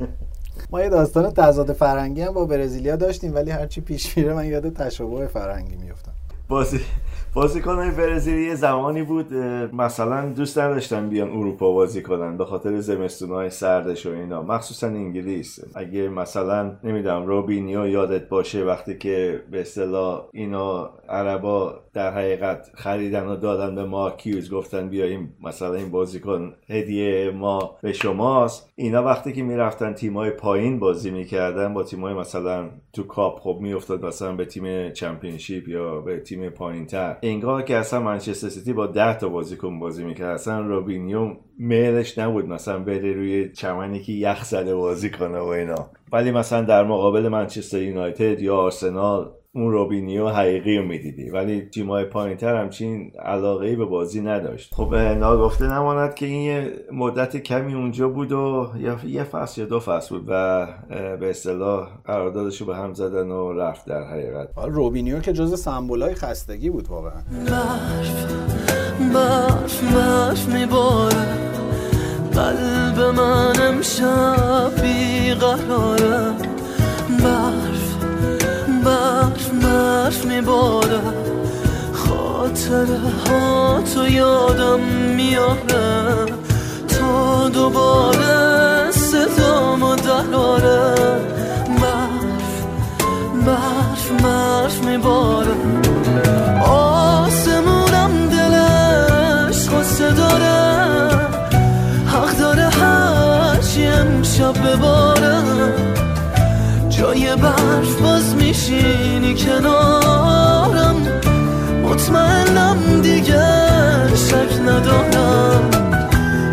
[0.72, 4.74] ما یه داستان تضاد فرهنگی هم با برزیلیا داشتیم ولی هرچی پیش میره من یاد
[4.74, 6.12] تشابه فرهنگی میفتم
[6.48, 6.80] بازی
[7.34, 9.34] بازیکن های برزیلی یه زمانی بود
[9.74, 14.42] مثلا دوست نداشتن بیان اروپا بازی کنن به خاطر زمستون های سردش و اینا.
[14.42, 15.60] مخصوصا انگلیس.
[15.74, 23.26] اگه مثلا نمی‌دونم روبینیو یادت باشه وقتی که به اصطلاح اینا عربا در حقیقت خریدن
[23.26, 28.72] و دادن به مارک هیوز گفتن بیایم مثلا این بازیکن هدیه ما به شماست.
[28.76, 34.04] اینا وقتی که می‌رفتن تیمای پایین بازی می‌کردن با تیمای مثلا تو کاپ خب میافتاد
[34.04, 38.86] مثلا به تیم Championship یا به تیم پایین تر انگار که اصلا منچستر سیتی با
[38.86, 40.34] 10 تا بازیکن بازی می‌کرد.
[40.34, 45.90] اصلا روبینیو میلش نبود مثلا بره روی چمنی که یخ زده بازی کنه و اینا.
[46.12, 51.30] ولی مثلا در مقابل منچستر یونایتد یا آرسنال اون روبینیو حقیقی رو می‌دیدی.
[51.30, 54.74] ولی تیمای پایینتر همچین علاقه ای به بازی نداشت.
[54.74, 59.66] خب ناگفته نماند که این یه مدت کمی اونجا بود و یا یه فصل یا
[59.66, 60.66] دو فصل بود و
[61.20, 64.48] به اصطلاح قراردادش رو به هم زدن و رفت در حقیقت.
[64.66, 67.20] روبینیو که جز سمبولای خستگی بود واقعا.
[67.46, 68.26] برف
[69.14, 71.26] برف برف میباره.
[72.34, 76.32] قلب من امشب بیقراره.
[79.62, 81.00] برف میباره
[81.92, 84.80] خاطره ها تو یادم
[85.16, 86.26] میاره
[86.88, 90.41] تا دوباره صدامو دراره
[114.72, 115.70] ندارم.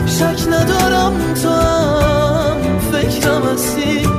[0.05, 2.79] شک ندارم تو هم.
[2.91, 4.09] فکرم هستی.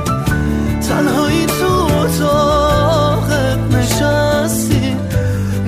[0.89, 4.95] تنهایی تو اتاقت نشستی.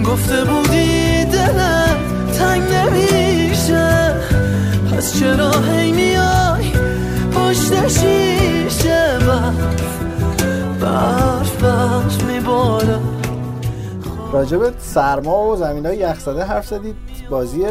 [0.05, 1.97] گفته بودی دلت
[2.37, 4.15] تنگ نمیشه.
[4.91, 6.71] پس چرا هی میای
[7.35, 9.17] پشت شیشه
[10.81, 12.99] برف؟ برف میباره
[14.33, 16.95] راجب سرما و زمین های یخزده حرف زدید.
[17.29, 17.65] بازی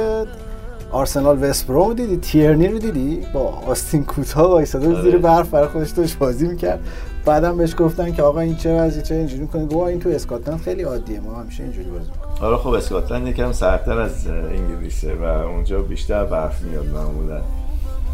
[0.93, 5.69] آرسنال وست بروم دیدی تیرنی رو دیدی؟ با آستین کوتاه وایساده بود زیر برف برای
[5.69, 6.81] خودش داشت بازی می‌کرد.
[7.25, 10.61] بعدم بهش گفتن که آقا این چه وضعی چه اینجوری می‌کنه گفت این تو اسکاتلند
[10.61, 12.45] خیلی عادیه ما همیشه اینجوری بازی می‌کنیم.
[12.45, 17.41] آره خب اسکاتلند یکم سرتر از انگلیسه و اونجا بیشتر برف میاد معمولا.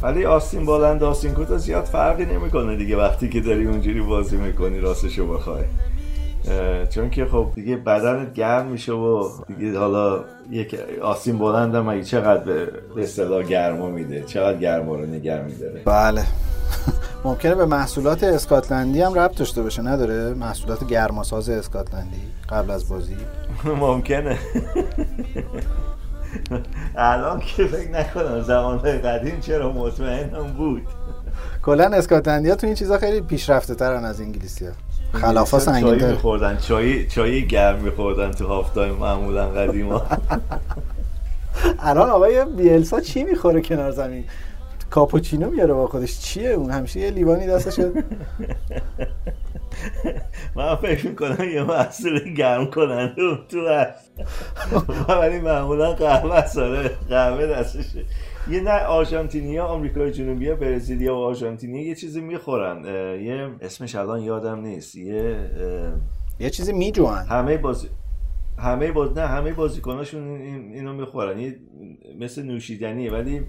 [0.02, 4.80] ولی آستین بلند آستین کوتاه زیاد فرقی نمی‌کنه دیگه وقتی که داری اونجوری بازی می‌کنی
[4.80, 5.64] راستشو بخوای.
[6.90, 10.80] چون که خب دیگه بدنت گرم میشه و دیگه حالا یک
[11.38, 12.44] بلند هم اگه چقدر
[12.94, 16.24] به اصطلاح گرما میده چقدر گرما رو نگه میداره؟ بله.
[17.24, 23.16] ممکنه به محصولات اسکاتلندی هم ربط داشته باشه نداره؟ محصولات گرماساز اسکاتلندی قبل از بازی؟
[23.64, 24.38] ممکنه.
[26.96, 30.82] الان که فکر نکنم زمانهای قدیم چرا مطمئنم بود.
[31.62, 34.72] کلا اسکاتلندیا تو این چیزا خیلی پیشرفته ترن از انگلیسی ها
[35.12, 40.06] خلافا سنگین چای میخوردن چای چای گرم میخوردن تو هافتایم معمولا قدیما.
[41.78, 44.24] الان آقای بیلسا چی می‌خوره کنار زمین؟
[44.90, 46.20] کاپوچینو میاره با خودش.
[46.20, 47.78] چیه اون؟ همیشه یه لیوانی دستش
[50.54, 54.10] من فکر می‌کنم یه محصول گرم کننده اون تو هست.
[55.20, 58.04] ولی معمولا قهوه ساره قهوه دستشه.
[58.50, 62.84] یه نه آرژانتینیا آمریکای جنوبی برزیلیا و آرژانتینیا یه چیزی می‌خورن.
[63.24, 64.96] یه اسمش الان یادم نیست.
[64.96, 65.36] یه
[66.40, 67.26] یه چیزی میجوان.
[67.26, 67.88] همه بازی
[68.58, 70.72] همه باز نه همه بازیکناشون این...
[70.72, 71.38] اینو می‌خورن.
[71.38, 71.56] یه
[72.20, 73.40] مثل نوشیدنیه ولی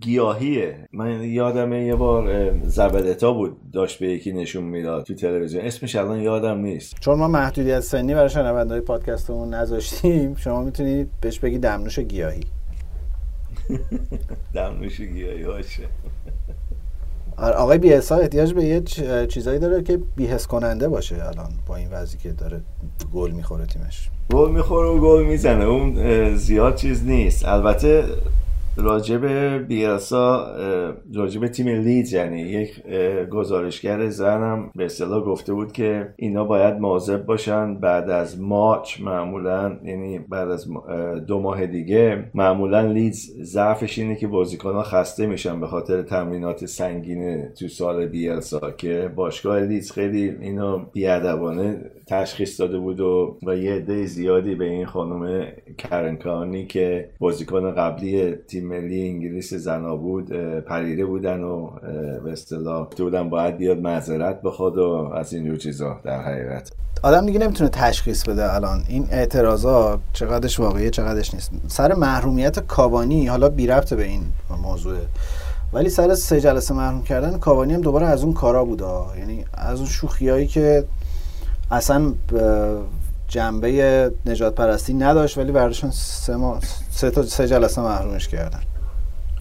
[0.00, 0.88] گیاهیه.
[0.92, 5.64] من یادمه یه بار زبدتا بود داشت به یکی نشون می‌داد تو تلویزیون.
[5.64, 7.00] اسمش الان یادم نیست.
[7.00, 12.40] چون ما محدودیت سنی برای شنوندهای پادکستمون نذاشتیم شما می‌تونید بهش بگی دمنوش گیاهی.
[14.54, 15.82] دمنوش گیاهی باشه.
[17.36, 18.80] آقای بیهسا احتیاج به یه
[19.26, 22.60] چیزایی داره که بیهس کننده باشه الان با این وضعی که داره
[23.14, 24.10] گل می‌خوره تیمش.
[24.32, 25.64] گل می‌خوره و گل می‌زنه.
[25.64, 27.44] اون زیاد چیز نیست.
[27.44, 28.04] البته
[28.76, 29.26] راجب
[29.66, 30.46] بیرسا
[31.14, 32.82] راجب تیم لیدز یعنی یک
[33.30, 39.78] گزارشگر زنم به اصطلاح گفته بود که اینا باید مواظب باشن بعد از مارچ معمولا
[39.84, 40.66] یعنی بعد از
[41.26, 47.48] دو ماه دیگه معمولا لیدز ضعفش اینه که بازیکنها خسته میشن به خاطر تمرینات سنگین
[47.48, 53.74] تو سال بیلسا که باشگاه لیدز خیلی اینو بیادبانه تشخیص داده بود و, و یه
[53.74, 55.46] عده زیادی به این خانم
[55.78, 61.70] کرنکانی که بازیکن قبلی تیم ملی انگلیس زنا بود پریده بودن و
[62.24, 66.72] به اصطلاح بودن باید بیاد معذرت بخواد و از اینجور چیزا در حقیقت.
[67.02, 68.82] آدم دیگه نمی‌تونه تشخیص بده الان.
[68.88, 71.52] این اعتراضات چقدرش واقعیه چقدرش نیست.
[71.68, 74.22] سر محرومیت کابانی حالا بی ربط به این
[74.62, 74.96] موضوع.
[75.72, 78.84] ولی سر سه جلسه محروم کردن کابانی هم دوباره از اون کارا بوده
[79.18, 80.84] یعنی از اون شوخیایی که
[81.70, 82.14] اصلا
[83.28, 86.60] جنبه نجات پرستی نداشت ولی برداشتن سه, ما
[86.90, 88.60] سه تا سه جلسه محرومش کردن.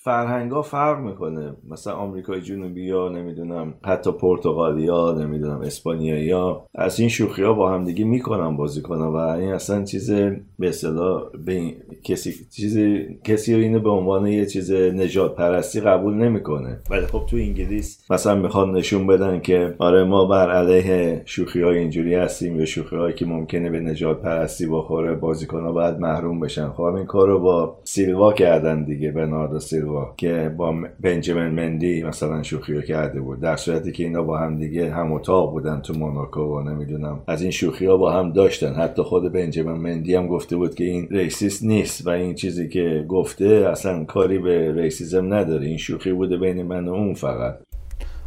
[0.02, 1.54] فرهنگا فرق می‌کنه.
[1.70, 6.34] مثلا آمریکای جنوبی یا نمی‌دونم حتی پرتغالیا نمی‌دونم اسپانیایی
[6.76, 10.12] از این شوخی ها با همدیگه می‌کنن بازی کنن و این اصلا چیز
[10.60, 11.62] به اصطلاح به
[12.04, 16.80] کسی چیزی کسی اینو به عنوان یه چیز نجات پرستی قبول نمی‌کنه.
[16.90, 21.78] ولی خب تو انگلیس مثلا می‌خوان نشون بدن که آره ما بر علیه شوخی های
[21.78, 26.40] اینجوری هستیم یا شوخی هایی که ممکنه به نجات پرستی بخوره بازیکن ها باید محروم
[26.40, 26.70] بشن.
[26.70, 29.89] خب این کار رو با سیلوا کردن دیگه بناردو سیلوا.
[30.18, 33.40] که با بنجامین مندی مثلا شوخی رو کرده بود.
[33.40, 37.20] در صورتی که اینا با هم دیگه هم اتاق بودن تو موناکو و نمی‌دونم.
[37.28, 38.74] از این شوخی ها با هم داشتن.
[38.74, 43.06] حتی خود بنجامین مندی هم گفته بود که این racist نیست و این چیزی که
[43.08, 45.68] گفته اصلا کاری به racism نداره.
[45.68, 47.56] این شوخی بوده بین من و اون فقط.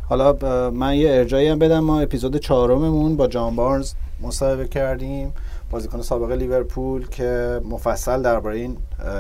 [0.09, 0.37] حالا
[0.71, 1.81] من یه ارجاعی هم بدم.
[1.81, 3.93] ما اپیزود چهارممون با جان بارنز
[4.23, 5.33] مصاحبه کردیم.
[5.73, 8.77] بازیکن سابق لیورپول که مفصل درباره این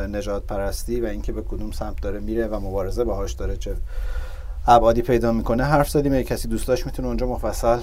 [0.08, 3.74] نجات پرستی و اینکه به کدوم سمت داره میره و مبارزه باهاش داره چه
[4.66, 7.78] ابعادی پیدا می‌کنه حرف زدیم اگه کسی دوست داشت می‌تونه اونجا مفصل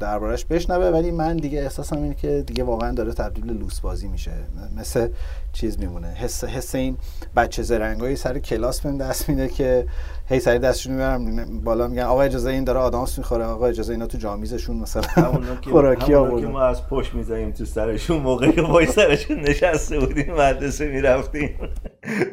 [0.00, 0.86] دربارش بشنوه.
[0.86, 4.30] ولی من دیگه احساسم اینه که دیگه واقعا داره تبدیل لوس بازی میشه.
[4.76, 5.08] مثل
[5.52, 6.08] چیز میمونه.
[6.08, 6.96] حس حس این
[7.36, 9.86] بچه زرنگایی سر کلاس بهم دست میده که
[10.28, 11.60] هی سری دستشون می‌برم.
[11.60, 16.06] بالا میگن آقا اجازه این داره آدامس می‌خوره آقا اجازه اینا تو جامیزشون مثلا خوراکی
[16.40, 21.50] که ما از پشت می‌زنیم تو سرشون موقعی که وای سرشون نشسته بودیم مدرسه می‌رفتیم.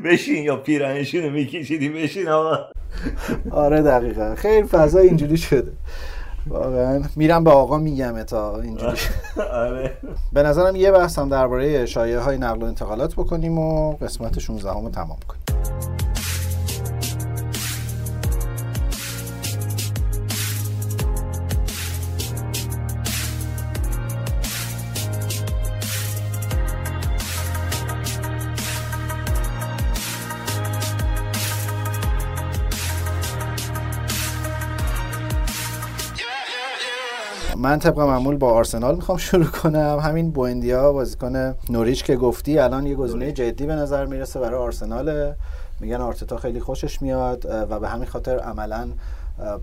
[0.05, 2.57] بشین یا پیرنشون رو میکشیدی بشین آقا.
[3.51, 4.35] آره دقیقا.
[4.35, 5.71] خیلی فضا اینجوری شده.
[6.47, 7.01] واقعا.
[7.15, 8.97] میرم به آقا میگم تا اینجوری.
[9.51, 9.97] آره.
[10.33, 14.73] به نظرم یه بحث هم درباره شایعه های نقل و انتقالات بکنیم و قسمت 16
[14.73, 15.50] رو تمام کنیم.
[37.71, 39.99] من طبق معمول با آرسنال می‌خوام شروع کنم.
[40.01, 45.33] همین بوندیا بازیکن نوریچ که گفتی الان یه گزینه جدی به نظر می‌رسه برای آرسنال
[45.79, 48.89] میگن آرتتا خیلی خوشش میاد و به همین خاطر عملا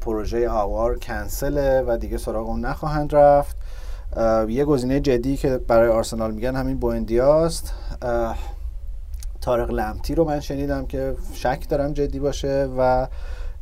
[0.01, 3.57] پروژه آوار کنسله و دیگه سراغ اون نخواهند رفت.
[4.49, 7.75] یه گزینه جدی که برای آرسنال میگن همین بوندیاست
[9.41, 13.07] تارق لمتی رو من شنیدم که شک دارم جدی باشه و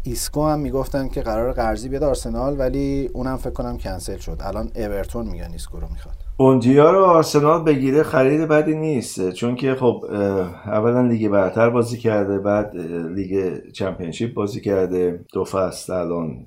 [0.07, 4.36] ایسکو هم می‌گفتن که قرار قرضی بیاد آرسنال ولی اونم فکر کنم کنسل شد.
[4.40, 6.26] الان اورتون میگن ایسکو رو می‌خواد.
[6.38, 9.30] اون دیا رو آرسنال بگیره خرید بدی نیست.
[9.30, 10.05] چون که خب
[10.66, 12.76] اولا لیگ برتر بازی کرده بعد
[13.14, 15.20] لیگ چمپیونشیپ بازی کرده.
[15.32, 16.47] دو فصل الان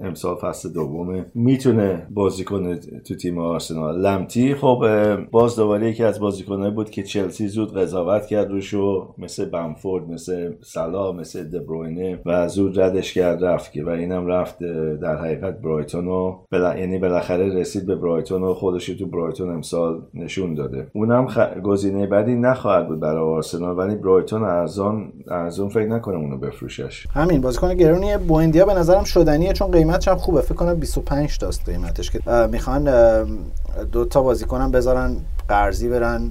[0.00, 1.26] امسال فصل دومه.
[1.34, 4.00] می‌تونه بازی کنه تو تیم آرسنال.
[4.00, 4.84] لمپتی خب
[5.30, 10.52] باز دوباره یکی از بازیکنه بود که چلسی زود قضاوت کرد روشو مثل بمفورد مثل
[10.60, 14.58] صلاح مثل دبروینه و زود ردش کرد رفت و اینم رفت
[15.02, 16.78] در حقیقت برایتون رو بلا...
[16.78, 20.86] یعنی بالاخره رسید به برایتون و خودش تو برایتون امسال نشون داده.
[20.92, 21.38] اونم خ...
[21.64, 27.06] گزینه بعدی نخواهد بود برای آرسنال ولی برایتون ارزان ارزان فکر نکنم اونو بفروشش.
[27.14, 30.40] همین بازیکن گرونی بویندیا به نظرم شدنیه چون قیمتش هم خوبه.
[30.40, 32.20] فکر کنم 25 تاست قیمتش که
[32.52, 32.88] می‌خوان
[33.92, 35.16] دو تا بازیکنم بذارن
[35.48, 36.30] قرضی برن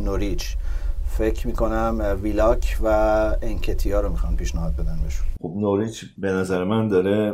[0.00, 0.56] نوریچ.
[1.18, 2.86] فکر می‌کنم ویلاک و
[3.42, 5.26] انکتیا رو می‌خوان پیشنهاد بدن بهشون.
[5.42, 7.32] خب نوریچ به نظر من داره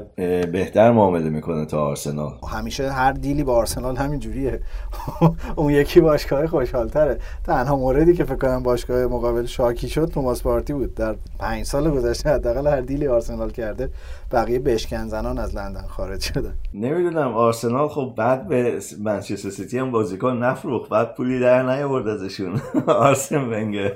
[0.52, 2.32] بهتر معامله می‌کنه تا آرسنال.
[2.52, 4.60] همیشه هر دیلی با آرسنال همین جوریه
[5.56, 7.18] اون یکی باشگاه خوشحالتره.
[7.44, 10.94] تنها موردی که فکر کنم باشگاه مقابل شاکی شد توماس پارتی بود.
[10.94, 13.90] در پنج سال گذشته حداقل هر دیلی آرسنال کرده
[14.32, 16.54] بقیه بشکن زنان از لندن خارج شدن.
[16.74, 22.60] نمی‌دونم آرسنال خب بعد به منچستر سیتی هم بازیکن نفروخت بعد پولی در نیاورد ازشون.
[22.86, 23.92] آرسن ونگر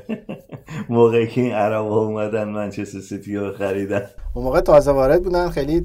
[0.88, 4.02] موقعی که این عرب اومدن منچستر سیتی رو خریدن.
[4.34, 5.82] اون موقع تازه وارد بودن خیلی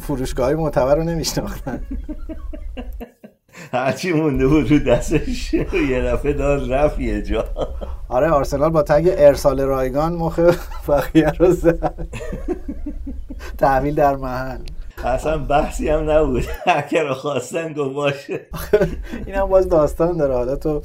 [0.00, 1.82] فروشگاه های معتبر رو نمیشناختن.
[3.72, 7.44] هرچی مونده بود رو دستش یه دفعه دار رفت یه جا.
[8.08, 10.40] آره آرسنال با تگ ارسال رایگان مخ
[10.88, 12.08] بقیه رو زد.
[13.58, 14.58] تحویل در محل.
[15.04, 16.44] اصلا بحثی هم نبود.
[16.66, 18.40] هکر رو خواستن گفت باشه.
[19.26, 20.34] این هم باز داستان داره.
[20.34, 20.82] حالا تو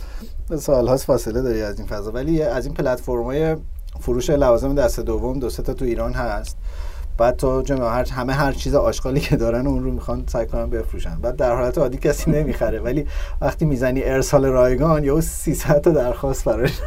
[0.59, 2.11] سالهاست فاصله داری از این فضا.
[2.11, 3.55] ولی از این پلتفرم‌های
[3.99, 6.57] فروش لوازم دست دوم دو تا تو ایران هست.
[7.17, 10.69] بعد تو جمع هر همه هر چیز آشغالی که دارن اون رو می‌خوان سعی کنن
[10.69, 11.15] بفروشن.
[11.21, 12.79] بعد در حالت عادی کسی نمی‌خره.
[12.79, 13.05] ولی
[13.41, 16.81] وقتی می‌زنی ارسال رایگان یا 300 تا درخواست براش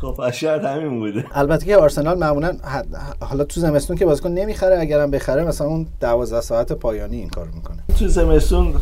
[0.00, 1.24] خب شاید همین بوده.
[1.34, 2.52] البته که آرسنال معمولا
[3.20, 7.50] حالا تو زمستون که بازیکن نمی‌خره اگرم بخره مثلا اون 12 ساعت پایانی این کارو
[7.54, 7.76] می‌کنه.
[7.98, 8.74] تو زمستون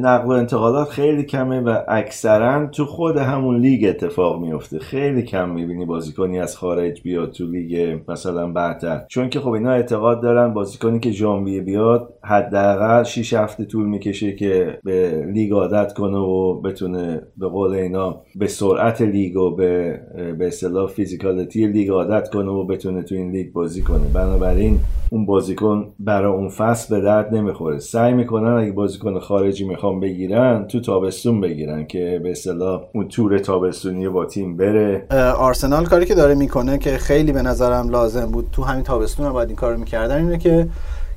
[0.00, 5.48] نقل و انتقالات خیلی کمه و اکثرا تو خود همون لیگ اتفاق میفته خیلی کم
[5.48, 10.54] می‌بینی بازیکنی از خارج بیاد تو لیگ مثلا بعدتر چون که خب اینا اعتقاد دارن
[10.54, 16.60] بازیکنی که ژانویه بیاد حداقل 6 هفته طول می‌کشه که به لیگ عادت کنه و
[16.60, 20.00] بتونه به قول اینا به سرعت لیگ و به
[20.38, 24.04] به اصطلاح physicality لیگ عادت کنه و بتونه تو این لیگ بازی کنه.
[24.14, 27.78] بنابراین اون بازیکن برای اون فصل به درد نمی‌خوره.
[27.78, 33.38] سعی می‌کنن اگه بازیکن خارجی می‌خوام بگیرن تو تابستون بگیرن که به اصطلاح اون تور
[33.38, 35.06] تابستونی با تیم بره.
[35.38, 39.32] آرسنال کاری که داره می‌کنه که خیلی به نظرم لازم بود تو همین تابستون هم
[39.32, 40.68] باید این کارو می‌کردن اینه که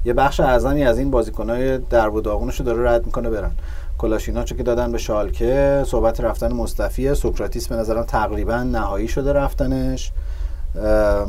[0.06, 3.52] یه بخش اعظمی از این بازیکنهای درب و داغونش داره رد می‌کنه برن.
[3.98, 10.12] کلاشیناچو که دادن به شالکه صحبت رفتن مصطفیه سوکراتیس به نظرم تقریبا نهایی شده رفتنش.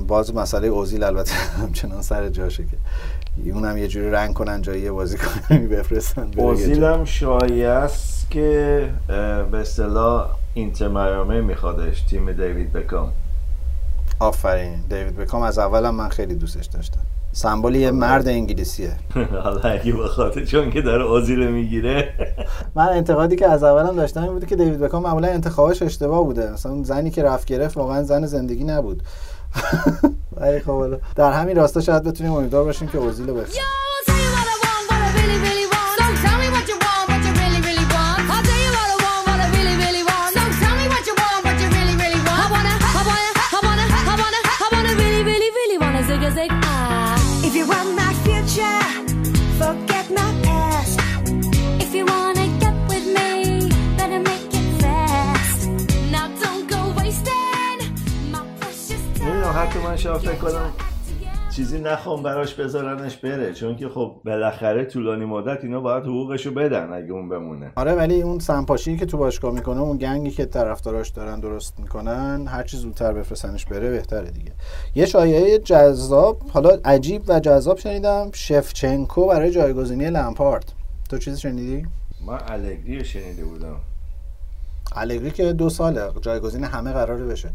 [0.07, 2.77] باز مسئله اوزیل البته همچنان سر جاشه که
[3.53, 8.91] اونم یه جوری رنگ کنن جایی یه بازی کنن بفرستن اوزیل هم شایع است که
[9.51, 13.12] به اصطلاح اینتر میامی میخوادش تیم دیوید بکام.
[14.21, 14.81] آفرین.
[14.89, 17.01] دیوید بکام از اولم من خیلی دوستش داشتم.
[17.37, 18.93] سمبل یه مرد انگلیسیه.
[19.45, 22.12] حالا اگه بخاطر چون که داره اوزیل می‌گیره.
[22.76, 26.53] من انتقادی که از اولم داشتم این بوده که دیوید بکام معمولا انتخابش اشتباه بوده.
[26.53, 29.03] مثلا زنی که رفت گرفت واقعا زن زندگی نبود.
[30.37, 33.32] ولی خب در همین راستا شاید بتونیم امیدوار باشیم که اوزیل
[59.41, 60.74] رو بخریم حتی من شاید فکر کنم
[61.57, 63.52] چیزی نخوام براش بذارنش بره.
[63.52, 67.72] چون که خب بالاخره طولانی مدت اینا باید حقوقشو بدن اگه اون بمونه.
[67.76, 72.46] آره ولی اون سمپاشی که تو باشگاه می‌کنه اون گنگی که طرفداراش دارن درست می‌کنن
[72.46, 74.52] هر چی زودتر بفرستنش بره بهتره دیگه.
[74.94, 80.72] یه شایعه جذاب حالا عجیب و جذاب شنیدم شفچنکو برای جایگزینی لمپارد.
[81.11, 81.86] تو چیزی شنیدی؟
[82.26, 83.76] من الگری شنیده بودم.
[84.96, 87.50] الگری که دو ساله جایگزین همه قراره بشه.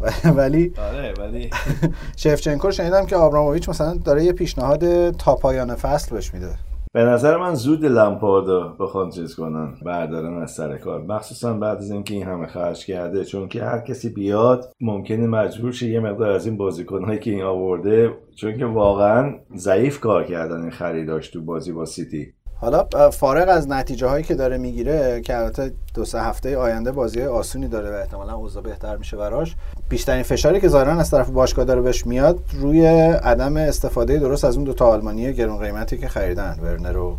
[0.36, 1.50] ولی آره ولی
[2.16, 6.54] شفچنکو رو شنیدم که آبراموویچ مثلا داره یه پیشنهاد تا پایان فصل بهش میده.
[6.92, 11.02] به نظر من زود لمپاردو بخوان چیز کنن بردارن از سر کار.
[11.02, 15.72] مخصوصا بعد از اینکه این همه خرج کرده چون که هر کسی بیاد ممکنه مجبور
[15.72, 20.60] شه یه مقدار از این بازیکنهایی که این آورده چون که واقعا ضعیف کار کردن
[20.60, 22.34] این خریداش تو بازی با سیتی.
[22.60, 27.22] حالا فارغ از نتیجه هایی که داره می‌گیره که البته دو سه هفته آینده بازی
[27.22, 29.56] آسونی داره و احتمالا اوضاع بهتر میشه براش
[29.88, 34.56] بیشترین فشاری که ظاهرا از طرف باشگاه داره بهش میاد روی عدم استفاده درست از
[34.56, 37.16] اون دو تا آلمانی گرون قیمتی که خریدن ورنر و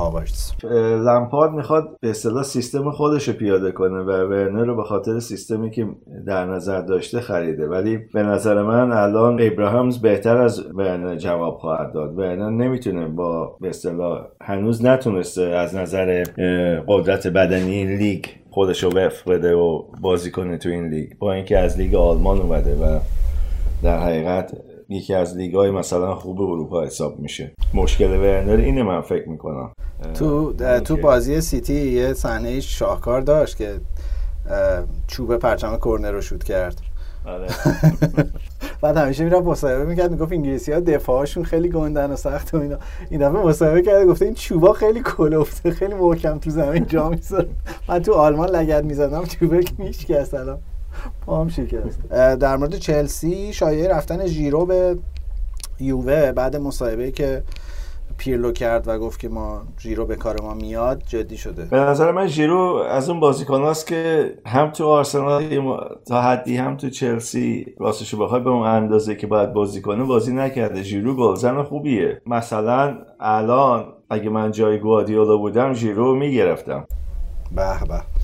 [0.00, 0.52] هاورتس
[1.06, 5.70] لمپارد می‌خواد به اصطلاح سیستم خودش رو پیاده کنه و ورنر رو به خاطر سیستمی
[5.70, 5.88] که
[6.26, 7.68] در نظر داشته خریده.
[7.68, 12.18] ولی به نظر من الان ابراهامز بهتر از ورنر جواب خواهد داد.
[12.18, 16.24] ورنر نمی‌تونه با به اصطلاح هنوز نتونسته از نظر
[16.88, 21.10] قدرت بدنی لیگ خودش رو وفق بده و بازی کنه تو این لیگ.
[21.18, 22.98] با اینکه از لیگ آلمان اومده و
[23.82, 24.52] در حقیقت
[24.88, 27.52] یکی از لیگ های مثلا خوب اروپا حساب میشه.
[27.74, 29.72] مشکل ورنر اینه من فکر می‌کنم.
[30.14, 30.52] تو
[30.84, 33.80] تو بازی سیتی یه صحنه شاهکار داشت که
[35.06, 36.80] چوب پرچم کرنر رو شوت کرد.
[37.26, 37.46] آره.
[38.82, 42.76] بعد همیشه می‌رفت مصاحبه می‌کرد می‌گفت انگلیسی ها دفاعشون خیلی گندن و سخت و اینا.
[43.10, 47.48] این دفعه مصاحبه کرده گفته این چوبا خیلی کلفته خیلی محکم تو زمین جا می‌ذاره.
[47.88, 50.58] من تو آلمان لگد می‌زدم چوبه که میشکست الان.
[51.26, 52.08] پام شکست.
[52.40, 54.96] در مورد چلسی شایعه رفتن ژیرو به
[55.80, 57.42] یووه بعد مصاحبه که
[58.20, 61.64] پیرلو کرد و گفت که ما ژیرو به کار ما میاد جدی شده.
[61.64, 65.42] به نظر من ژیرو از اون بازیکن هاست که هم تو آرسنال
[66.08, 70.34] تا حدی هم تو چلسی راستش بخوای به اون اندازه که باید بازی کنه بازی
[70.34, 70.82] نکرده.
[70.82, 72.22] ژیرو گلزن خوبیه.
[72.26, 76.86] مثلا الان اگه من جای گوادیولا بودم ژیرو می‌گرفتم.
[77.56, 78.19] به به.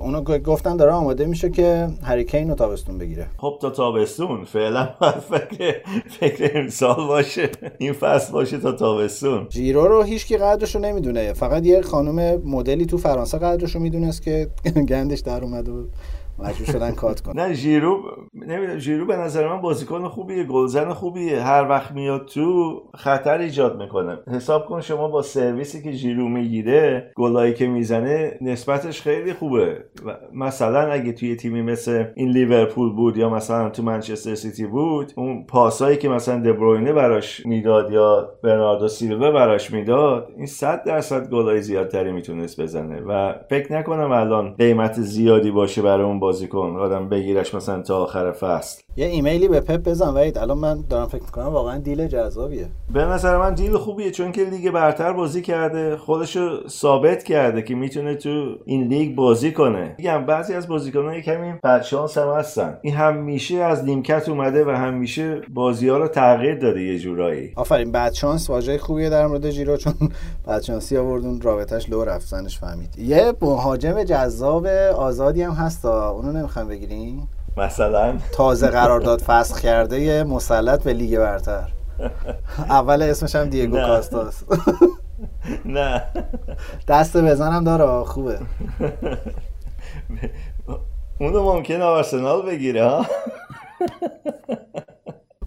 [0.00, 3.26] اونو گفتن داره آماده میشه که هریکین رو تابستون بگیره.
[3.36, 4.88] خب تا تابستون فعلا
[5.30, 5.74] فکر
[6.20, 7.50] فکر امسال باشه.
[7.78, 9.46] این فصل باشه تا تابستون.
[9.50, 11.32] ژیرو رو هیچکی قدرش رو نمی‌دونه.
[11.32, 14.50] فقط یه خانم مدلی تو فرانسه قدرش رو می‌دونست که
[14.88, 15.86] گندش در اومد و
[16.38, 17.42] مجبور شدن کات کنن.
[17.42, 18.02] نه ژیرو
[18.34, 21.40] نمی‌دونم ژیرو به نظر من بازیکن خوبیه گلزن خوبیه.
[21.40, 24.18] هر وقت میاد تو خطر ایجاد می‌کنه.
[24.32, 29.84] حساب کن شما با سرویسی که ژیرو می‌گیره گلایی که می‌زنه نسبتش خیلی خوبه.
[30.34, 35.44] مثلا اگه توی تیمی مثل این لیورپول بود یا مثلا تو منچستر سیتی بود اون
[35.46, 41.60] پاسایی که مثلا دبروینه براش می‌داد یا برناردو سیلوا براش می‌داد این 100 درصد گلای
[41.60, 43.00] زیادتری می‌تونست بزنه.
[43.00, 48.32] و فکر نکنم الان قیمت زیادی باشه برای اون بازیکن آدم بگیرش مثلا تا آخر
[48.32, 48.82] فصل.
[48.96, 52.68] یه ایمیلی به پپ بزن وحید الان من دارم فکر می‌کنم واقعا deal جذابیه.
[52.92, 57.74] به نظر من deal خوبیه چون که لیگ برتر بازی کرده خودشو ثابت کرده که
[57.74, 59.94] می‌تونه تو این لیگ بازی کنه.
[59.98, 62.78] میگم بعضی از بازیکنان کمی بدشانس هم هستن.
[62.82, 67.52] این همیشه از نیمکت اومده و همیشه بازی ها رو تغییر داده یه جورایی.
[67.56, 69.94] آفرین بعد شانس واژه خوبیه در مورد ژیرو چون
[70.46, 72.98] بعد شانسی آورد اون رابطش لو رفت زنش فهمید.
[72.98, 74.66] یه مهاجم جذاب
[74.96, 75.84] آزادی هم هست
[76.14, 78.14] اونو نمی‌خوام بگیریم؟ مثلا.
[78.32, 81.68] تازه قرارداد فسخ کرده مسلط به لیگ برتر.
[82.58, 83.76] اول اسمش هم دیگو.
[83.76, 84.44] کاستاس.
[85.64, 86.02] نه.
[86.88, 88.38] دست بزنم داره خوبه.
[91.20, 93.06] اونو ممکنه آرسنال بگیره ها؟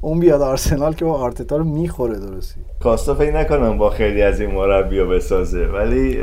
[0.01, 2.59] اون بیاد آرسنال که با آرتتا رو می‌خوره درستی.
[2.80, 6.18] کاستا فکر نکنم با خیلی از این مربی بسازه ولی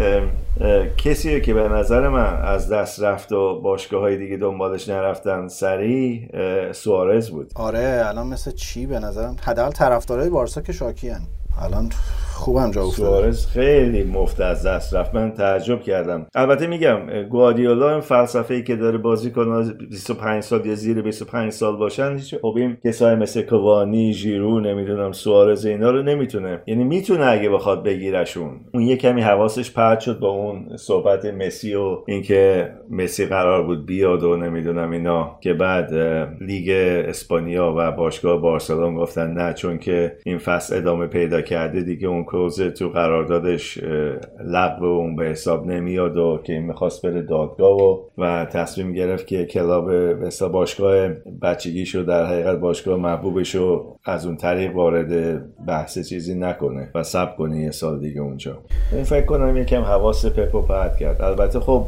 [0.96, 6.28] کسیه که به نظر من از دست رفت و باشگاه های دیگه دنبالش نرفتن سریع
[6.72, 7.50] سوارز بود.
[7.54, 11.20] آره الان مثل چی؟ به نظرم حداقل طرفدارای بارسا که شاکیان
[11.62, 11.88] الان
[12.34, 15.14] خوبم جا سوارز خیلی مفت از دست رفت.
[15.14, 16.26] من تعجب کردم.
[16.34, 21.02] البته میگم اه، گواردیولا این فلسفه ای که داره بازی کنه 25 سال یا زیر
[21.02, 26.62] 25 سال باشن هیچ خب این کسای مثل کوانی ژیرو نمی‌دونم سوارز اینا رو نمی‌تونه.
[26.66, 28.60] یعنی می‌تونه اگه بخواد بگیرشون.
[28.74, 33.86] اون یه کمی حواسش پرت شد با اون صحبت مسی و اینکه مسی قرار بود
[33.86, 35.94] بیاد و نمی‌دونم اینا که بعد
[36.40, 36.70] لیگ
[37.08, 42.24] اسپانیا و باشگاه بارسلون گفتن نه چون که این فصل ادامه پیدا کرده دیگه اون
[42.24, 43.78] کلوزه تو قراردادش
[44.44, 49.26] لغو اون به حساب نمیاد و که این می‌خواست بره دادگاه و و تصمیم گرفت
[49.26, 49.86] که کلاب
[50.20, 51.08] به باشگاه
[51.42, 57.60] بچگیشو در حقیقت باشگاه محبوبشو از اون طریق وارد بحث چیزی نکنه و سب کنه
[57.60, 58.58] یه سال دیگه اونجا.
[58.92, 61.22] اون فکر کنم یکم حواس پپو پرد کرد.
[61.22, 61.86] البته خب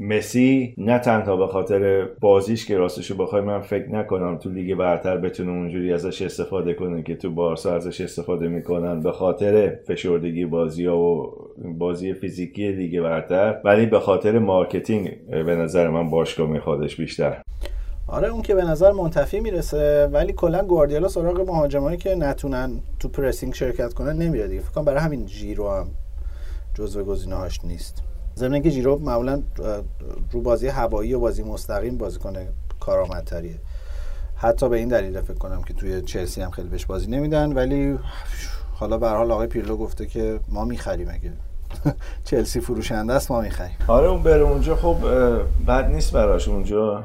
[0.00, 5.16] مسی نه تنها به خاطر بازیش که راستشو بخوای من فکر نکنم تو لیگ برتر
[5.16, 8.48] بتونه اونجوری ازش استفاده کنه که تو بارسا ازش استفاده
[8.86, 11.32] می‌کنن به خاطر فشردگی بازی ها و
[11.78, 17.42] بازی فیزیکی لیگ برتر ولی به خاطر marketing به نظر من باشگاه میخوادش بیشتر.
[18.08, 22.70] آره اون که به نظر منتفی می‌رسه ولی کلا گواردیولا سراغ مهاجمایی که نتونن
[23.00, 24.60] تو pressing شرکت کنن نمیاد دیگه.
[24.60, 25.86] فکر برای همین جیرو هم
[26.74, 28.02] جزو گزینه‌هاش نیست.
[28.36, 29.42] ضمن اینکه جیرو معمولا
[30.32, 32.48] رو بازی هوایی و بازی مستقیم بازی کنه
[32.80, 33.58] کارآمدتریه.
[34.38, 37.98] حتی به این دلیل فکر کنم که توی چلسی هم خیلی بهش بازی نمیدن ولی
[38.78, 41.32] حالا به حال آقای پیرلو گفته که ما می‌خریم اگه
[42.24, 43.76] چلسی فروشنده است ما می‌خریم.
[43.88, 44.76] آره اون بره اونجا.
[44.76, 44.96] خب
[45.68, 47.02] بد نیست براش اونجا.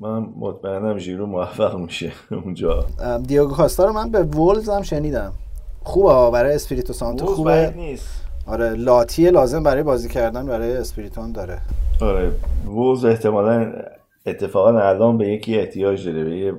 [0.00, 2.12] من مطمئنم ژیرو موفق میشه
[2.44, 2.84] اونجا.
[3.26, 5.32] دیاگو کاستا رو من به وولز هم شنیدم.
[5.82, 7.72] خوبه برای اسپریتو سانتو خوبه.
[7.76, 8.08] نیست.
[8.46, 11.58] آره لاتی لازم برای بازی کردن برای اسپریتون داره.
[12.00, 12.32] آره
[12.66, 13.72] وولز احتمالا
[14.26, 16.52] اتفاقا الان به یکی احتیاج داره به یه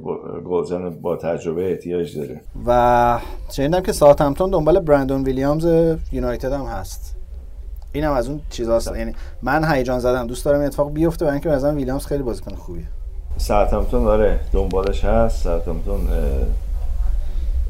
[0.45, 2.41] گلزن با تجربه احتیاج داره.
[2.65, 3.19] و
[3.51, 5.65] شنیدم که ساعتمتون دنبال برندون ویلیامز
[6.11, 7.15] یونایتد هم هست.
[7.91, 8.95] اینم از اون چیزاست.
[8.95, 10.27] یعنی من هیجان زدم.
[10.27, 12.85] دوست دارم این اتفاق بیفته برای اینکه مثلا ویلیامز خیلی بازیکن خوبیه.
[13.37, 15.43] ساعتمتون داره دنبالش هست.
[15.43, 15.99] ساعتمتون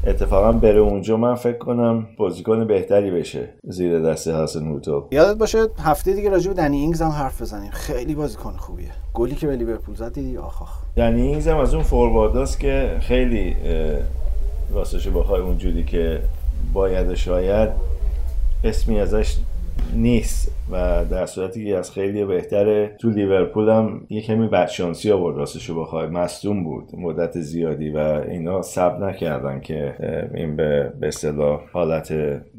[0.06, 5.08] اتفاقا بره اونجا من فکر کنم بازیکن بهتری بشه زیر دست حسن هوتو.
[5.10, 7.70] یادت باشه هفته دیگه راجع به دنی اینگز هم حرف بزنیم.
[7.70, 8.88] خیلی بازیکن خوبیه.
[9.14, 10.78] گلی که به لیورپول زد دیدی؟ آخ آخ.
[10.96, 13.56] دنی اینگز هم از اون فوروارداست که خیلی
[14.74, 16.20] راستش بخوای اونجوری که
[16.72, 17.68] باید شاید
[18.64, 19.36] اسمی ازش
[19.92, 25.36] نیست و در صورتی که از خیلی بهتره تو لیورپول هم یه کمی بدشانسی آورد
[25.36, 26.06] راستشو بخوای.
[26.06, 29.94] مصدوم بود مدت زیادی و اینا سب نکردن که
[30.34, 32.14] این به به اصطلاح حالت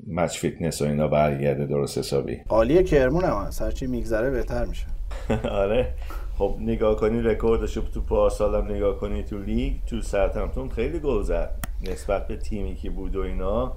[0.08, 2.38] match fitness و اینا برگرده درست حسابی.
[2.50, 4.86] عالیه کرمون هم هست هرچی میگذره بهتر میشه.
[5.64, 5.94] آره.
[6.38, 11.22] خب نگاه کنی رکوردش تو پارسال هم نگاه کنی تو لیگ تو ساوتهمپتون خیلی گل
[11.22, 11.50] زد.
[11.92, 13.74] نسبت به تیمی که بود و اینا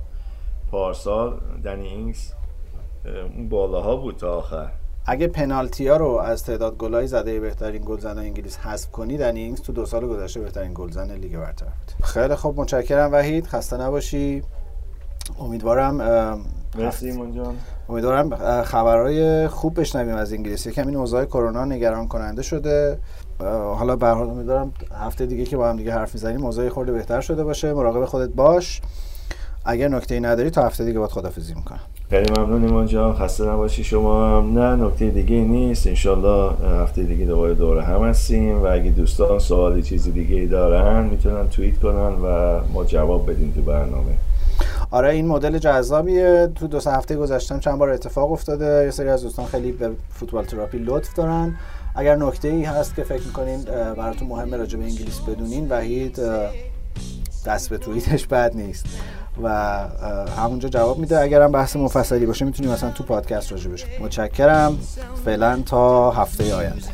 [0.70, 2.32] پارسال دنی اینگز
[3.04, 4.68] اون بالاها بود تا آخر.
[5.06, 9.60] اگه پنالتی ها رو از تعداد گلای زده بهترین گلزن انگلیس حذف کنی دنی اینگز
[9.62, 12.06] تو دو سال گذشته بهترین گلزن لیگ برتر بود.
[12.06, 13.46] خیلی خوب متشکرم وحید.
[13.46, 14.42] خسته نباشی.
[15.40, 15.94] امیدوارم
[16.78, 17.20] مرسی
[17.88, 20.66] امیدوارم خبرهای خوب بشنویم از انگلیس.
[20.66, 22.98] یکم این اوضاع کرونا نگران کننده شده.
[23.78, 27.20] حالا به حال امیدوارم هفته دیگه که با هم دیگه حرف می‌زنیم اوضاع خورده بهتر
[27.20, 27.74] شده باشه.
[27.74, 28.80] مراقب خودت باش.
[29.64, 31.80] اگر نکته ای نداری تا هفته دیگه باید خدافزی می‌کنم.
[32.12, 34.58] خیلی ممنون ایمان جان خسته نباشی شما هم.
[34.58, 35.86] نه نکته دیگه نیست.
[35.86, 36.52] انشالله
[36.82, 41.78] هفته دیگه دوباره دوره هم هستیم و اگه دوستان سوالی چیزی دیگه دارن می‌تونن توییت
[41.78, 44.12] کنن و ما جواب بدیم تو برنامه.
[44.90, 46.48] آره این مدل جذابیه.
[46.54, 48.84] تو دو سه هفته گذشتم چند بار اتفاق افتاده.
[48.84, 51.56] یه سری از دوستان خیلی به فوتبال تراپی لطف دارن.
[51.94, 53.62] اگر نکته ای هست که فکر می‌کنین
[53.96, 56.20] براتون مهمه راجع به انگلیس بدونین وحید
[57.46, 58.86] دست به توییتش بد نیست.
[59.42, 59.48] و
[60.38, 61.20] همونجا جواب میده.
[61.20, 64.78] اگر هم بحث مفصلی باشه می‌تونیم مثلا تو پادکست راجع بشه متشکرم.
[65.24, 66.86] فعلا تا هفته آینده.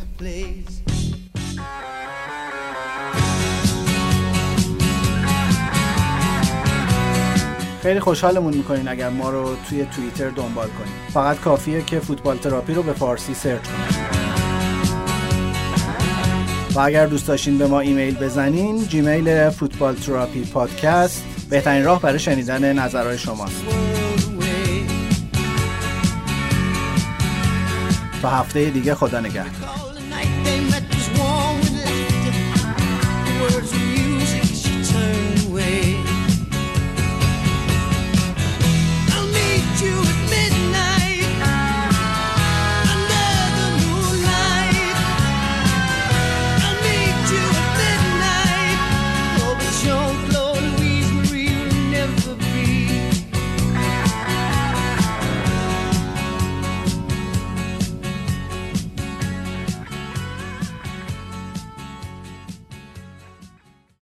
[7.82, 10.92] خیلی خوشحالمون می‌کنین اگر ما رو توی توییتر دنبال کنین.
[11.14, 14.08] فقط کافیه که فوتبال تراپی رو به فارسی سرچ کنید
[16.74, 22.18] و اگر دوست داشتین به ما ایمیل بزنین جیمیل فوتبال تراپی پادکست بهترین راه برای
[22.18, 23.62] شنیدن نظرهای شماست.
[28.22, 29.78] تا هفته دیگه خدا نگهدار.